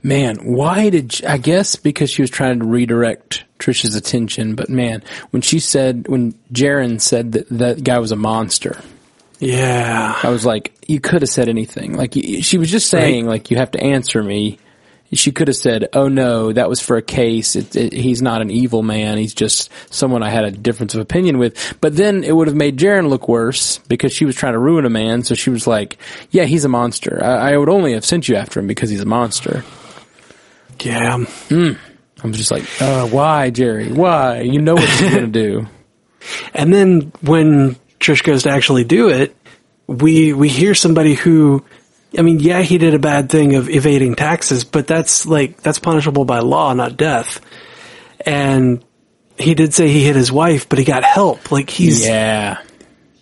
Man, 0.03 0.37
why 0.39 0.91
did 0.91 1.25
I 1.25 1.39
guess 1.39 1.77
because 1.77 2.11
she 2.11 2.23
was 2.23 2.31
trying 2.31 2.61
to 2.61 2.67
redirect 2.67 3.45
Trish's 3.59 3.95
attention, 3.95 4.55
but 4.55 4.69
man, 4.69 5.03
when 5.31 5.43
she 5.43 5.59
said 5.59 6.09
when 6.09 6.33
Jaren 6.53 7.01
said 7.01 7.33
that 7.33 7.49
that 7.51 7.85
guy 7.85 7.99
was 7.99 8.11
a 8.11 8.17
monster, 8.17 8.81
Yeah. 9.41 10.19
I 10.23 10.29
was 10.29 10.47
like, 10.47 10.73
you 10.87 11.01
could 11.01 11.23
have 11.23 11.31
said 11.31 11.49
anything. 11.49 11.97
Like 11.97 12.15
she 12.15 12.59
was 12.59 12.71
just 12.71 12.89
saying, 12.89 13.27
like 13.27 13.51
you 13.51 13.57
have 13.57 13.73
to 13.73 13.83
answer 13.83 14.23
me. 14.23 14.59
She 15.13 15.33
could 15.33 15.49
have 15.49 15.57
said, 15.57 15.89
"Oh 15.93 16.07
no, 16.07 16.53
that 16.53 16.69
was 16.69 16.79
for 16.79 16.97
a 16.97 17.03
case. 17.03 17.57
It, 17.57 17.75
it, 17.75 17.93
he's 17.93 18.23
not 18.23 18.43
an 18.43 18.51
evil 18.53 18.85
man. 18.85 19.19
He's 19.19 19.35
just 19.35 19.69
someone 19.93 20.23
I 20.23 20.31
had 20.31 20.45
a 20.45 20.53
difference 20.53 20.95
of 20.95 21.01
opinion 21.01 21.39
with." 21.39 21.77
But 21.81 21.97
then 21.97 22.23
it 22.23 22.31
would 22.31 22.47
have 22.47 22.55
made 22.55 22.79
Jaren 22.79 23.09
look 23.09 23.27
worse 23.27 23.79
because 23.89 24.13
she 24.13 24.25
was 24.25 24.37
trying 24.37 24.53
to 24.53 24.61
ruin 24.61 24.85
a 24.85 24.89
man. 24.91 25.25
So 25.25 25.35
she 25.35 25.51
was 25.51 25.67
like, 25.67 25.99
"Yeah, 26.31 26.45
he's 26.45 26.65
a 26.65 26.69
monster. 26.69 27.19
I, 27.25 27.55
I 27.55 27.57
would 27.57 27.69
only 27.69 27.95
have 27.95 28.05
sent 28.05 28.29
you 28.29 28.37
after 28.37 28.61
him 28.61 28.69
because 28.69 28.89
he's 28.89 29.01
a 29.01 29.05
monster." 29.05 29.65
Yeah. 30.81 31.25
I'm 32.23 32.33
just 32.33 32.51
like, 32.51 32.65
uh, 32.81 33.07
why, 33.09 33.51
Jerry? 33.51 33.91
Why? 33.91 34.43
You 34.43 34.61
know 34.61 34.75
what 34.75 34.89
he's 34.89 35.11
going 35.11 35.33
to 35.33 35.41
do. 35.41 35.67
And 36.55 36.73
then 36.73 37.13
when 37.23 37.77
Trish 38.01 38.25
goes 38.25 38.43
to 38.45 38.51
actually 38.51 38.85
do 38.85 39.11
it, 39.11 39.37
we 39.87 40.33
we 40.33 40.49
hear 40.49 40.75
somebody 40.75 41.15
who 41.15 41.65
I 42.19 42.23
mean, 42.23 42.41
yeah, 42.41 42.63
he 42.63 42.79
did 42.79 42.95
a 42.95 42.99
bad 42.99 43.31
thing 43.31 43.55
of 43.55 43.69
evading 43.69 44.17
taxes, 44.17 44.65
but 44.65 44.87
that's 44.87 45.27
like 45.27 45.61
that's 45.63 45.79
punishable 45.79 46.25
by 46.25 46.41
law, 46.41 46.73
not 46.75 46.97
death. 46.97 47.41
And 48.27 48.85
he 49.39 49.55
did 49.55 49.73
say 49.75 49.89
he 49.89 50.05
hit 50.05 50.17
his 50.17 50.33
wife, 50.33 50.69
but 50.69 50.79
he 50.79 50.85
got 50.85 51.05
help. 51.05 51.51
Like 51.53 51.71
he's 51.71 52.05
Yeah. 52.07 52.59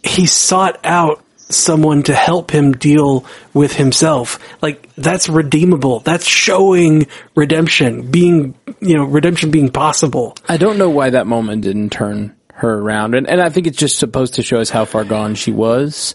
he 0.03 0.27
sought 0.27 0.81
out 0.85 1.23
someone 1.51 2.03
to 2.05 2.15
help 2.15 2.51
him 2.51 2.73
deal 2.73 3.25
with 3.55 3.75
himself. 3.75 4.39
Like 4.63 4.89
that's 4.97 5.29
redeemable. 5.29 6.01
That's 6.01 6.27
showing 6.27 7.07
redemption, 7.35 8.11
being, 8.11 8.55
you 8.81 8.97
know, 8.97 9.05
redemption 9.05 9.51
being 9.51 9.71
possible. 9.71 10.35
I 10.49 10.57
don't 10.57 10.79
know 10.79 10.91
why 10.91 11.11
that 11.11 11.27
moment 11.27 11.63
didn't 11.63 11.91
turn 11.91 12.35
her 12.59 12.79
around. 12.79 13.15
And, 13.15 13.29
and 13.29 13.41
I 13.41 13.49
think 13.51 13.67
it's 13.67 13.79
just 13.79 13.99
supposed 13.99 14.35
to 14.35 14.43
show 14.43 14.61
us 14.61 14.71
how 14.71 14.85
far 14.85 15.05
gone 15.05 15.35
she 15.35 15.53
was. 15.53 16.15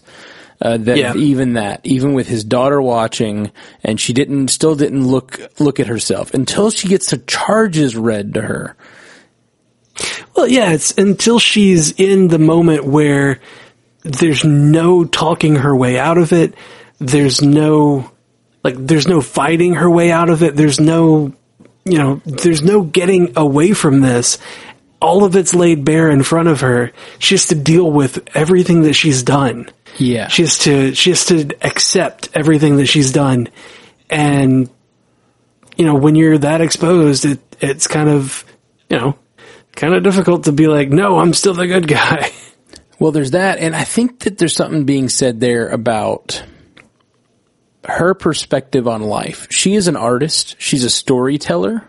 Uh, 0.62 0.76
that 0.78 0.96
Yeah. 0.96 1.14
even 1.16 1.54
that, 1.54 1.80
even 1.84 2.14
with 2.14 2.28
his 2.28 2.44
daughter 2.44 2.80
watching, 2.80 3.50
and 3.82 4.00
she 4.00 4.12
didn't, 4.12 4.48
still 4.48 4.76
didn't 4.76 5.06
look 5.06 5.40
look 5.58 5.80
at 5.80 5.88
herself 5.88 6.32
until 6.32 6.70
she 6.70 6.86
gets 6.88 7.10
the 7.10 7.18
charges 7.18 7.96
read 7.96 8.34
to 8.34 8.42
her. 8.42 8.76
Well, 10.36 10.46
yeah, 10.48 10.72
it's 10.72 10.92
until 10.96 11.38
she's 11.38 11.92
in 11.92 12.28
the 12.28 12.38
moment 12.38 12.84
where 12.84 13.40
there's 14.02 14.44
no 14.44 15.04
talking 15.04 15.56
her 15.56 15.74
way 15.74 15.98
out 15.98 16.18
of 16.18 16.32
it. 16.32 16.54
There's 16.98 17.42
no, 17.42 18.10
like, 18.62 18.76
there's 18.78 19.08
no 19.08 19.20
fighting 19.20 19.74
her 19.74 19.90
way 19.90 20.10
out 20.10 20.30
of 20.30 20.42
it. 20.42 20.56
There's 20.56 20.80
no, 20.80 21.32
you 21.84 21.98
know, 21.98 22.20
there's 22.24 22.62
no 22.62 22.82
getting 22.82 23.32
away 23.36 23.72
from 23.72 24.00
this. 24.00 24.38
All 25.04 25.24
of 25.24 25.36
it's 25.36 25.54
laid 25.54 25.84
bare 25.84 26.10
in 26.10 26.22
front 26.22 26.48
of 26.48 26.62
her. 26.62 26.92
She 27.18 27.34
has 27.34 27.48
to 27.48 27.54
deal 27.54 27.90
with 27.90 28.26
everything 28.34 28.82
that 28.82 28.94
she's 28.94 29.22
done. 29.22 29.68
Yeah, 29.98 30.28
She 30.28 30.42
has 30.42 30.58
to, 30.60 30.94
she 30.94 31.10
has 31.10 31.26
to 31.26 31.50
accept 31.60 32.30
everything 32.34 32.78
that 32.78 32.86
she's 32.86 33.12
done. 33.12 33.48
And, 34.08 34.70
you 35.76 35.84
know, 35.84 35.94
when 35.94 36.16
you're 36.16 36.38
that 36.38 36.60
exposed, 36.60 37.26
it, 37.26 37.40
it's 37.60 37.86
kind 37.86 38.08
of, 38.08 38.44
you 38.88 38.96
know, 38.96 39.18
kind 39.76 39.94
of 39.94 40.02
difficult 40.02 40.44
to 40.44 40.52
be 40.52 40.66
like, 40.68 40.88
no, 40.88 41.18
I'm 41.18 41.34
still 41.34 41.54
the 41.54 41.66
good 41.66 41.86
guy. 41.86 42.30
Well, 42.98 43.10
there's 43.10 43.32
that, 43.32 43.58
and 43.58 43.74
I 43.74 43.82
think 43.82 44.20
that 44.20 44.38
there's 44.38 44.54
something 44.54 44.84
being 44.84 45.08
said 45.08 45.40
there 45.40 45.68
about 45.68 46.44
her 47.84 48.14
perspective 48.14 48.86
on 48.86 49.02
life. 49.02 49.48
She 49.50 49.74
is 49.74 49.88
an 49.88 49.96
artist. 49.96 50.56
She's 50.58 50.84
a 50.84 50.90
storyteller. 50.90 51.82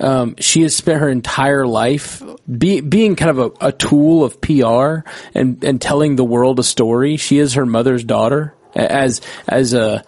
Um, 0.00 0.34
she 0.38 0.62
has 0.62 0.74
spent 0.74 1.00
her 1.00 1.08
entire 1.08 1.66
life 1.66 2.22
be, 2.50 2.80
being 2.80 3.16
kind 3.16 3.30
of 3.30 3.38
a, 3.38 3.68
a 3.68 3.72
tool 3.72 4.24
of 4.24 4.40
PR 4.40 5.08
and, 5.34 5.62
and 5.62 5.80
telling 5.80 6.16
the 6.16 6.24
world 6.24 6.58
a 6.58 6.64
story. 6.64 7.16
She 7.16 7.38
is 7.38 7.54
her 7.54 7.64
mother's 7.64 8.04
daughter. 8.04 8.54
As, 8.74 9.20
as, 9.46 9.72
uh, 9.72 10.02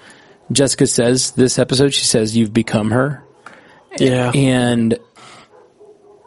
Jessica 0.51 0.87
says 0.87 1.33
this 1.33 1.59
episode, 1.59 1.93
she 1.93 2.05
says, 2.05 2.37
you've 2.37 2.53
become 2.53 2.91
her. 2.91 3.25
Yeah. 3.99 4.31
And 4.33 4.99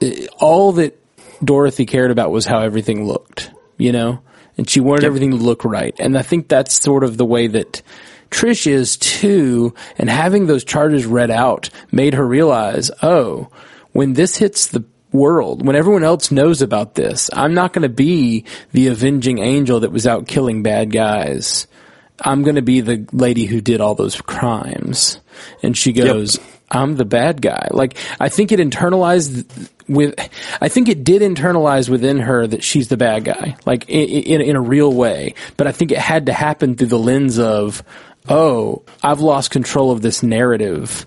uh, 0.01 0.09
all 0.39 0.73
that 0.73 0.97
Dorothy 1.43 1.85
cared 1.85 2.11
about 2.11 2.31
was 2.31 2.45
how 2.45 2.59
everything 2.59 3.05
looked, 3.07 3.51
you 3.77 3.91
know? 3.91 4.21
And 4.57 4.69
she 4.69 4.81
wanted 4.81 5.05
everything 5.05 5.31
to 5.31 5.37
look 5.37 5.63
right. 5.63 5.95
And 5.99 6.17
I 6.17 6.21
think 6.21 6.49
that's 6.49 6.81
sort 6.81 7.05
of 7.05 7.15
the 7.15 7.25
way 7.25 7.47
that 7.47 7.81
Trish 8.29 8.67
is 8.67 8.97
too, 8.97 9.73
and 9.97 10.09
having 10.09 10.45
those 10.45 10.63
charges 10.63 11.05
read 11.05 11.31
out 11.31 11.69
made 11.91 12.13
her 12.13 12.25
realize, 12.25 12.91
oh, 13.01 13.49
when 13.91 14.13
this 14.13 14.37
hits 14.37 14.67
the 14.67 14.83
world, 15.11 15.65
when 15.65 15.75
everyone 15.75 16.03
else 16.03 16.31
knows 16.31 16.61
about 16.61 16.95
this, 16.95 17.29
I'm 17.33 17.53
not 17.55 17.73
going 17.73 17.83
to 17.83 17.89
be 17.89 18.45
the 18.71 18.87
avenging 18.87 19.39
angel 19.39 19.79
that 19.79 19.91
was 19.91 20.05
out 20.05 20.27
killing 20.27 20.61
bad 20.61 20.91
guys. 20.91 21.65
I'm 22.21 22.43
going 22.43 22.57
to 22.57 22.61
be 22.61 22.81
the 22.81 23.07
lady 23.11 23.45
who 23.45 23.61
did 23.61 23.81
all 23.81 23.95
those 23.95 24.19
crimes. 24.21 25.19
And 25.63 25.75
she 25.75 25.93
goes, 25.93 26.37
yep. 26.37 26.47
I'm 26.69 26.95
the 26.97 27.05
bad 27.05 27.41
guy. 27.41 27.69
Like, 27.71 27.97
I 28.19 28.29
think 28.29 28.51
it 28.51 28.59
internalized 28.59 29.69
with, 29.87 30.13
I 30.61 30.69
think 30.69 30.89
it 30.89 31.03
did 31.03 31.21
internalize 31.23 31.89
within 31.89 32.19
her 32.19 32.45
that 32.45 32.63
she's 32.63 32.89
the 32.89 32.97
bad 32.97 33.23
guy, 33.23 33.55
like 33.65 33.89
in, 33.89 34.07
in, 34.07 34.41
in 34.41 34.55
a 34.55 34.61
real 34.61 34.93
way. 34.93 35.33
But 35.57 35.65
I 35.65 35.71
think 35.71 35.91
it 35.91 35.97
had 35.97 36.27
to 36.27 36.33
happen 36.33 36.75
through 36.75 36.87
the 36.87 36.99
lens 36.99 37.39
of, 37.39 37.83
oh, 38.29 38.83
I've 39.03 39.19
lost 39.19 39.51
control 39.51 39.91
of 39.91 40.01
this 40.01 40.23
narrative 40.23 41.05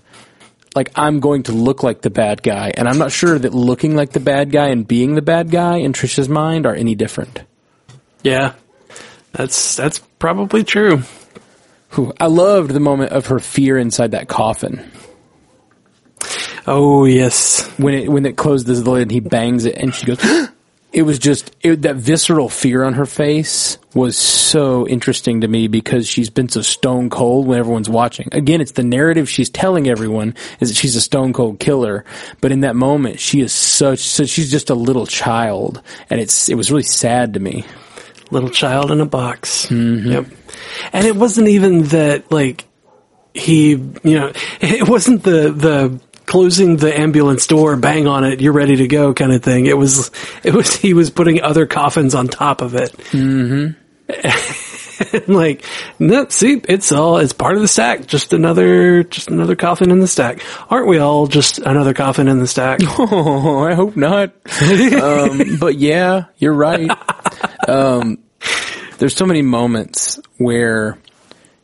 like 0.75 0.91
I'm 0.95 1.19
going 1.19 1.43
to 1.43 1.51
look 1.51 1.83
like 1.83 2.01
the 2.01 2.09
bad 2.09 2.41
guy, 2.41 2.71
and 2.75 2.87
I'm 2.87 2.97
not 2.97 3.11
sure 3.11 3.37
that 3.37 3.53
looking 3.53 3.95
like 3.95 4.11
the 4.11 4.19
bad 4.19 4.51
guy 4.51 4.69
and 4.69 4.87
being 4.87 5.15
the 5.15 5.21
bad 5.21 5.51
guy 5.51 5.77
in 5.77 5.93
Trish's 5.93 6.29
mind 6.29 6.65
are 6.65 6.73
any 6.73 6.95
different. 6.95 7.43
Yeah, 8.23 8.53
that's 9.31 9.75
that's 9.75 9.99
probably 10.19 10.63
true. 10.63 11.03
I 12.19 12.25
loved 12.25 12.71
the 12.71 12.79
moment 12.79 13.11
of 13.11 13.27
her 13.27 13.39
fear 13.39 13.77
inside 13.77 14.11
that 14.11 14.27
coffin. 14.27 14.91
Oh 16.65 17.05
yes, 17.05 17.67
when 17.77 17.93
it 17.93 18.09
when 18.09 18.25
it 18.25 18.37
closes 18.37 18.83
the 18.83 18.89
lid, 18.89 19.03
and 19.03 19.11
he 19.11 19.19
bangs 19.19 19.65
it, 19.65 19.75
and 19.75 19.93
she 19.93 20.05
goes. 20.05 20.49
It 20.93 21.01
was 21.01 21.17
just 21.17 21.53
it, 21.61 21.81
that 21.81 21.95
visceral 21.95 22.47
fear 22.47 22.83
on 22.83 22.93
her 22.93 23.07
face 23.07 23.79
was 23.95 24.15
so 24.15 24.87
interesting 24.87 25.41
to 25.41 25.47
me 25.47 25.67
because 25.67 26.07
she's 26.07 26.29
been 26.29 26.49
so 26.49 26.61
stone 26.61 27.09
cold 27.09 27.47
when 27.47 27.59
everyone's 27.59 27.89
watching. 27.89 28.29
Again, 28.31 28.61
it's 28.61 28.73
the 28.73 28.83
narrative 28.83 29.27
she's 29.27 29.49
telling 29.49 29.87
everyone 29.89 30.35
is 30.59 30.69
that 30.69 30.75
she's 30.75 30.95
a 30.95 31.01
stone 31.01 31.33
cold 31.33 31.59
killer, 31.59 32.05
but 32.41 32.51
in 32.51 32.61
that 32.61 32.75
moment, 32.75 33.19
she 33.19 33.41
is 33.41 33.51
such 33.51 33.99
so 33.99 34.25
she's 34.25 34.51
just 34.51 34.69
a 34.69 34.75
little 34.75 35.07
child, 35.07 35.81
and 36.11 36.21
it's 36.21 36.47
it 36.47 36.55
was 36.55 36.71
really 36.71 36.83
sad 36.83 37.33
to 37.33 37.39
me. 37.39 37.65
Little 38.29 38.49
child 38.49 38.91
in 38.91 39.01
a 39.01 39.05
box. 39.05 39.67
Mm-hmm. 39.67 40.11
Yep, 40.11 40.25
and 40.93 41.07
it 41.07 41.15
wasn't 41.15 41.47
even 41.47 41.83
that 41.85 42.31
like 42.31 42.65
he, 43.33 43.71
you 43.71 43.99
know, 44.03 44.31
it 44.61 44.87
wasn't 44.87 45.23
the 45.23 45.51
the 45.51 45.99
closing 46.33 46.77
the 46.77 46.99
ambulance 46.99 47.45
door, 47.45 47.75
bang 47.75 48.07
on 48.07 48.23
it, 48.23 48.41
you're 48.41 48.53
ready 48.53 48.77
to 48.77 48.87
go 48.87 49.13
kind 49.13 49.31
of 49.31 49.43
thing. 49.43 49.67
It 49.67 49.77
was, 49.77 50.09
it 50.43 50.51
was, 50.51 50.75
he 50.75 50.95
was 50.95 51.11
putting 51.11 51.43
other 51.43 51.67
coffins 51.67 52.15
on 52.15 52.27
top 52.27 52.63
of 52.63 52.73
it. 52.73 52.91
Mm-hmm. 53.11 53.71
like, 55.31 55.63
no, 55.99 56.27
see, 56.29 56.59
it's 56.67 56.91
all, 56.91 57.17
it's 57.17 57.33
part 57.33 57.53
of 57.53 57.61
the 57.61 57.67
stack. 57.67 58.07
Just 58.07 58.33
another, 58.33 59.03
just 59.03 59.29
another 59.29 59.55
coffin 59.55 59.91
in 59.91 59.99
the 59.99 60.07
stack. 60.07 60.41
Aren't 60.71 60.87
we 60.87 60.97
all 60.97 61.27
just 61.27 61.59
another 61.59 61.93
coffin 61.93 62.27
in 62.27 62.39
the 62.39 62.47
stack? 62.47 62.79
Oh, 62.97 63.59
I 63.63 63.75
hope 63.75 63.95
not. 63.95 64.33
um, 64.99 65.57
but 65.59 65.77
yeah, 65.77 66.25
you're 66.39 66.55
right. 66.55 66.89
Um, 67.67 68.17
there's 68.97 69.15
so 69.15 69.27
many 69.27 69.43
moments 69.43 70.19
where 70.37 70.97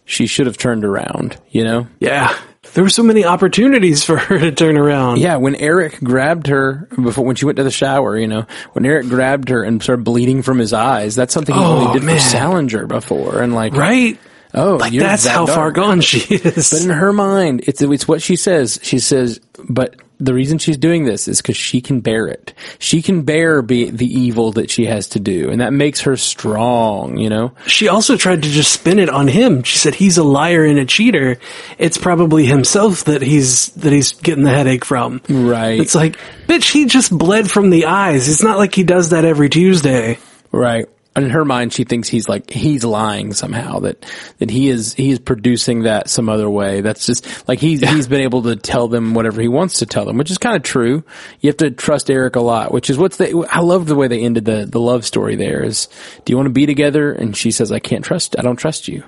she 0.06 0.28
should 0.28 0.46
have 0.46 0.60
turned 0.60 0.86
around, 0.86 1.42
you 1.50 1.64
know? 1.64 1.88
Yeah 2.00 2.38
there 2.74 2.84
were 2.84 2.90
so 2.90 3.04
many 3.04 3.26
opportunities 3.26 4.04
for 4.04 4.18
her 4.18 4.40
to 4.40 4.52
turn 4.52 4.78
around. 4.78 5.20
Yeah, 5.20 5.38
when 5.38 5.56
Eric 5.56 6.00
grabbed 6.04 6.48
her 6.48 6.88
before 7.02 7.26
when 7.26 7.36
she 7.36 7.46
went 7.46 7.58
to 7.58 7.64
the 7.64 7.72
shower, 7.72 8.18
you 8.18 8.28
know, 8.28 8.46
when 8.74 8.86
Eric 8.86 9.08
grabbed 9.08 9.50
her 9.50 9.64
and 9.64 9.82
started 9.82 10.04
bleeding 10.04 10.42
from 10.42 10.60
his 10.60 10.74
eyes, 10.74 11.16
that's 11.16 11.34
something 11.34 11.56
he 11.56 11.62
oh, 11.62 11.78
only 11.78 12.00
did 12.00 12.06
man. 12.06 12.16
for 12.16 12.22
Salinger 12.22 12.86
before, 12.88 13.42
and 13.42 13.54
like 13.54 13.74
right. 13.74 14.20
Oh, 14.54 14.78
like 14.78 14.94
that's 14.94 15.26
that 15.26 15.32
how 15.32 15.46
dark. 15.46 15.56
far 15.56 15.72
gone 15.72 16.02
she 16.02 16.34
is. 16.34 16.72
But 16.72 16.82
in 16.82 16.90
her 16.90 17.14
mind, 17.14 17.66
it's 17.68 17.82
it's 17.82 18.08
what 18.08 18.22
she 18.22 18.36
says. 18.36 18.80
She 18.82 18.98
says, 18.98 19.40
but 19.68 19.96
the 20.20 20.34
reason 20.34 20.58
she's 20.58 20.78
doing 20.78 21.06
this 21.06 21.28
is 21.28 21.42
because 21.42 21.58
she 21.58 21.82
can 21.82 22.02
bear 22.02 22.28
it. 22.28 22.54
She 22.78 23.02
can 23.02 23.22
bear 23.22 23.62
be 23.62 23.90
the 23.90 24.06
evil 24.06 24.52
that 24.54 24.70
she 24.70 24.86
has 24.86 25.08
to 25.10 25.20
do, 25.20 25.50
and 25.50 25.62
that 25.62 25.74
makes 25.74 26.02
her 26.02 26.18
strong. 26.18 27.18
You 27.18 27.30
know. 27.30 27.54
She 27.68 27.88
also 27.88 28.18
tried 28.18 28.44
to 28.44 28.50
just 28.50 28.74
spin 28.74 29.00
it 29.00 29.10
on 29.10 29.28
him. 29.28 29.64
She 29.64 29.78
said 29.78 29.96
he's 29.96 30.18
a 30.18 30.24
liar 30.24 30.66
and 30.66 30.80
a 30.80 30.86
cheater. 30.86 31.38
It's 31.78 31.98
probably 31.98 32.46
himself 32.46 33.06
that 33.06 33.22
he's 33.22 33.70
that 33.74 33.94
he's 33.94 34.14
getting 34.14 34.44
the 34.44 34.54
headache 34.54 34.86
from. 34.86 35.22
Right. 35.30 35.80
It's 35.80 35.96
like, 35.96 36.18
bitch, 36.48 36.72
he 36.72 36.86
just 36.86 37.18
bled 37.18 37.50
from 37.50 37.70
the 37.70 37.86
eyes. 37.86 38.28
It's 38.28 38.44
not 38.44 38.58
like 38.58 38.76
he 38.76 38.84
does 38.84 39.10
that 39.10 39.26
every 39.26 39.50
Tuesday. 39.50 40.20
Right 40.52 40.88
in 41.24 41.32
her 41.32 41.46
mind, 41.46 41.74
she 41.74 41.84
thinks 41.84 42.08
he's 42.08 42.30
like 42.30 42.50
he's 42.50 42.84
lying 42.84 43.34
somehow 43.34 43.80
that 43.80 44.06
that 44.38 44.50
he 44.50 44.70
is 44.70 44.94
he 44.94 45.12
is 45.12 45.20
producing 45.20 45.84
that 45.84 46.10
some 46.10 46.30
other 46.30 46.50
way. 46.50 46.82
That's 46.82 47.06
just 47.06 47.48
like 47.48 47.60
he's 47.60 47.82
he's 47.82 48.08
been 48.08 48.22
able 48.22 48.44
to 48.44 48.56
tell 48.56 48.88
them 48.88 49.14
whatever 49.14 49.42
he 49.42 49.48
wants 49.48 49.80
to 49.80 49.86
tell 49.86 50.06
them, 50.06 50.18
which 50.18 50.32
is 50.32 50.38
kind 50.38 50.56
of 50.56 50.64
true. 50.64 51.04
You 51.42 51.50
have 51.50 51.58
to 51.58 51.72
trust 51.72 52.10
Eric 52.10 52.36
a 52.36 52.42
lot, 52.42 52.72
which 52.72 52.90
is 52.90 52.98
what's 52.98 53.18
the 53.18 53.48
I 53.52 53.60
love 53.60 53.86
the 53.86 53.96
way 53.96 54.08
they 54.08 54.22
ended 54.22 54.46
the 54.46 54.66
the 54.66 54.80
love 54.80 55.06
story. 55.06 55.36
There 55.36 55.64
is, 55.64 55.88
do 56.26 56.32
you 56.32 56.38
want 56.38 56.48
to 56.48 56.54
be 56.54 56.66
together? 56.66 57.12
And 57.12 57.36
she 57.36 57.52
says, 57.52 57.72
I 57.72 57.80
can't 57.80 58.04
trust. 58.04 58.38
I 58.38 58.42
don't 58.42 58.58
trust 58.58 58.88
you. 58.88 59.04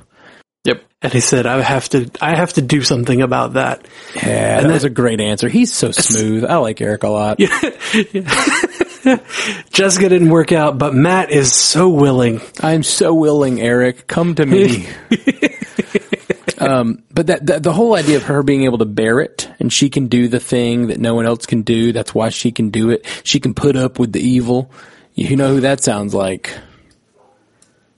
Yep. 0.64 0.84
And 1.02 1.14
he 1.14 1.20
said, 1.22 1.48
I 1.48 1.62
have 1.62 1.90
to, 1.90 2.10
I 2.22 2.36
have 2.36 2.54
to 2.54 2.62
do 2.62 2.84
something 2.84 3.22
about 3.22 3.54
that. 3.54 3.88
Yeah, 4.16 4.60
and 4.60 4.70
that 4.70 4.74
was 4.74 4.84
a 4.84 4.90
great 4.90 5.20
answer. 5.20 5.50
He's 5.50 5.74
so 5.74 5.92
smooth. 5.92 6.46
I 6.46 6.58
like 6.58 6.80
Eric 6.82 7.04
a 7.04 7.10
lot. 7.10 7.40
Yeah. 7.40 7.60
yeah. 8.12 8.84
Jessica 9.72 10.10
didn't 10.10 10.30
work 10.30 10.52
out, 10.52 10.78
but 10.78 10.94
Matt 10.94 11.32
is 11.32 11.54
so 11.54 11.90
willing. 11.90 12.42
I'm 12.62 12.84
so 12.84 13.14
willing, 13.14 13.62
Eric. 13.62 14.08
Come 14.08 14.36
to 14.36 14.46
me. 14.46 14.88
um, 16.60 17.04
but 17.12 17.28
that, 17.28 17.46
that, 17.48 17.64
the 17.64 17.74
whole 17.74 17.96
idea 17.96 18.18
of 18.18 18.24
her 18.24 18.44
being 18.44 18.64
able 18.64 18.78
to 18.80 18.86
bear 18.86 19.20
it 19.20 19.50
and 19.60 19.72
she 19.72 19.90
can 19.90 20.08
do 20.08 20.28
the 20.28 20.40
thing 20.40 20.88
that 20.88 21.00
no 21.00 21.16
one 21.16 21.26
else 21.26 21.46
can 21.46 21.64
do. 21.64 21.92
That's 21.92 22.14
why 22.14 22.30
she 22.30 22.52
can 22.52 22.70
do 22.70 22.90
it. 22.90 23.06
She 23.24 23.40
can 23.40 23.54
put 23.54 23.76
up 23.76 24.00
with 24.00 24.12
the 24.12 24.22
evil. 24.22 24.72
You 25.14 25.36
know 25.36 25.56
who 25.56 25.62
that 25.62 25.82
sounds 25.82 26.14
like? 26.14 26.56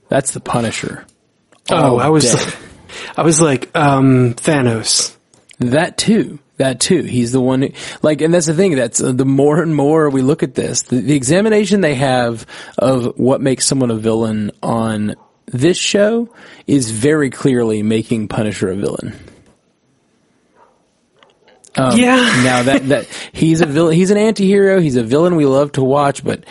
That's 0.08 0.32
the 0.32 0.40
Punisher. 0.40 1.06
Oh, 1.70 1.98
I 1.98 2.08
was, 2.08 2.56
I 3.16 3.22
was 3.22 3.40
like, 3.40 3.70
um, 3.76 4.34
Thanos. 4.34 5.16
That 5.58 5.96
too. 5.98 6.38
That 6.56 6.78
too. 6.78 7.02
He's 7.02 7.32
the 7.32 7.40
one 7.40 7.62
who, 7.62 7.70
like, 8.02 8.20
and 8.20 8.32
that's 8.32 8.46
the 8.46 8.54
thing. 8.54 8.76
That's 8.76 9.02
uh, 9.02 9.12
the 9.12 9.24
more 9.24 9.60
and 9.60 9.74
more 9.74 10.08
we 10.08 10.22
look 10.22 10.44
at 10.44 10.54
this, 10.54 10.82
the, 10.82 11.00
the 11.00 11.16
examination 11.16 11.80
they 11.80 11.96
have 11.96 12.46
of 12.78 13.18
what 13.18 13.40
makes 13.40 13.66
someone 13.66 13.90
a 13.90 13.96
villain 13.96 14.52
on 14.62 15.16
this 15.46 15.76
show 15.76 16.32
is 16.66 16.90
very 16.90 17.30
clearly 17.30 17.82
making 17.82 18.28
Punisher 18.28 18.70
a 18.70 18.76
villain. 18.76 19.18
Um, 21.76 21.98
yeah. 21.98 22.16
now 22.44 22.62
that 22.62 22.88
that 22.88 23.06
he's 23.32 23.60
a 23.60 23.66
villain, 23.66 23.94
he's 23.94 24.10
an 24.10 24.18
anti-hero. 24.18 24.80
He's 24.80 24.96
a 24.96 25.02
villain 25.02 25.36
we 25.36 25.46
love 25.46 25.72
to 25.72 25.82
watch, 25.82 26.24
but 26.24 26.44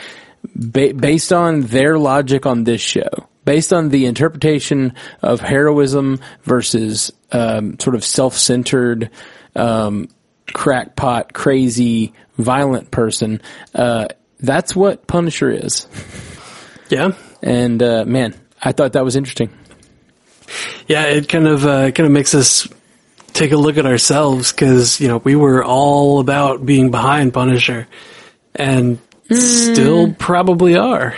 ba- 0.56 0.94
based 0.94 1.32
on 1.32 1.62
their 1.62 1.98
logic 1.98 2.46
on 2.46 2.66
this 2.66 2.82
show, 2.82 3.10
based 3.46 3.72
on 3.72 3.90
the 3.90 4.06
interpretation 4.06 4.94
of 5.22 5.40
heroism 5.40 6.20
versus 6.44 7.12
um, 7.32 7.80
sort 7.80 7.96
of 7.96 8.04
self-centered 8.04 9.10
um, 9.56 10.10
crackpot, 10.54 11.34
crazy, 11.34 12.14
violent 12.38 12.92
person. 12.92 13.42
Uh, 13.74 14.08
that's 14.40 14.76
what 14.76 15.08
Punisher 15.08 15.50
is. 15.50 15.88
Yeah. 16.90 17.14
And 17.42 17.82
uh, 17.82 18.06
man, 18.06 18.36
I 18.62 18.72
thought 18.72 18.94
that 18.94 19.04
was 19.04 19.16
interesting. 19.16 19.50
Yeah, 20.88 21.06
it 21.06 21.30
kind 21.30 21.48
of 21.48 21.66
uh, 21.66 21.92
kind 21.92 22.06
of 22.06 22.12
makes 22.12 22.36
us 22.36 22.68
take 23.34 23.52
a 23.52 23.58
look 23.58 23.78
at 23.78 23.86
ourselves 23.86 24.52
because 24.52 25.00
you 25.02 25.08
know 25.08 25.18
we 25.18 25.36
were 25.36 25.64
all 25.64 26.20
about 26.20 26.66
being 26.66 26.92
behind 26.92 27.34
Punisher, 27.34 27.88
and 28.56 29.00
mm. 29.30 29.36
still 29.36 30.14
probably 30.14 30.76
are. 30.76 31.16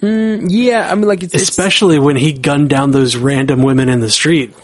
Mm, 0.00 0.48
yeah, 0.50 0.90
I 0.90 0.94
mean, 0.96 1.08
like, 1.08 1.22
it's, 1.22 1.34
especially 1.34 1.96
it's, 1.96 2.04
when 2.04 2.16
he 2.16 2.32
gunned 2.32 2.68
down 2.68 2.90
those 2.90 3.16
random 3.16 3.62
women 3.62 3.88
in 3.88 4.00
the 4.00 4.10
street. 4.10 4.54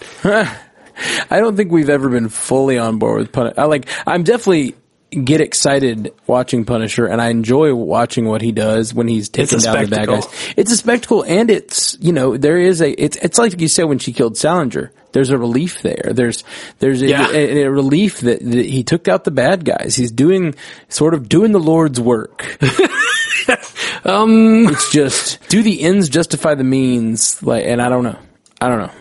I 1.30 1.40
don't 1.40 1.56
think 1.56 1.72
we've 1.72 1.90
ever 1.90 2.08
been 2.08 2.28
fully 2.28 2.78
on 2.78 2.98
board 2.98 3.18
with 3.18 3.32
Punisher. 3.32 3.60
I 3.60 3.64
like, 3.64 3.88
I'm 4.06 4.22
definitely 4.22 4.74
get 5.10 5.40
excited 5.40 6.14
watching 6.26 6.64
Punisher 6.64 7.06
and 7.06 7.20
I 7.20 7.28
enjoy 7.28 7.74
watching 7.74 8.26
what 8.26 8.42
he 8.42 8.52
does 8.52 8.94
when 8.94 9.08
he's 9.08 9.28
taking 9.28 9.58
down 9.58 9.86
spectacle. 9.86 9.90
the 9.90 10.22
bad 10.22 10.22
guys. 10.22 10.54
It's 10.56 10.72
a 10.72 10.76
spectacle 10.76 11.24
and 11.24 11.50
it's, 11.50 11.98
you 12.00 12.12
know, 12.12 12.36
there 12.36 12.58
is 12.58 12.80
a, 12.80 12.90
it's, 12.90 13.16
it's 13.16 13.38
like 13.38 13.60
you 13.60 13.68
said 13.68 13.84
when 13.84 13.98
she 13.98 14.12
killed 14.12 14.36
Salinger. 14.36 14.92
There's 15.12 15.30
a 15.30 15.38
relief 15.38 15.82
there. 15.82 16.12
There's, 16.12 16.44
there's 16.78 17.02
a, 17.02 17.08
yeah. 17.08 17.28
a, 17.30 17.62
a 17.64 17.70
relief 17.70 18.20
that, 18.20 18.38
that, 18.40 18.66
he 18.66 18.84
took 18.84 19.08
out 19.08 19.24
the 19.24 19.32
bad 19.32 19.64
guys. 19.64 19.96
He's 19.96 20.12
doing, 20.12 20.54
sort 20.88 21.14
of 21.14 21.28
doing 21.28 21.50
the 21.50 21.58
Lord's 21.58 22.00
work. 22.00 22.44
um, 24.04 24.68
it's 24.68 24.92
just, 24.92 25.40
do 25.48 25.64
the 25.64 25.82
ends 25.82 26.08
justify 26.08 26.54
the 26.54 26.62
means? 26.62 27.42
Like, 27.42 27.64
and 27.66 27.82
I 27.82 27.88
don't 27.88 28.04
know. 28.04 28.18
I 28.60 28.68
don't 28.68 28.78
know. 28.78 28.92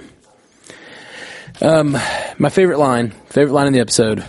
Um, 1.62 1.98
my 2.38 2.50
favorite 2.50 2.80
line, 2.80 3.12
favorite 3.28 3.54
line 3.54 3.68
in 3.68 3.74
the 3.74 3.80
episode 3.80 4.26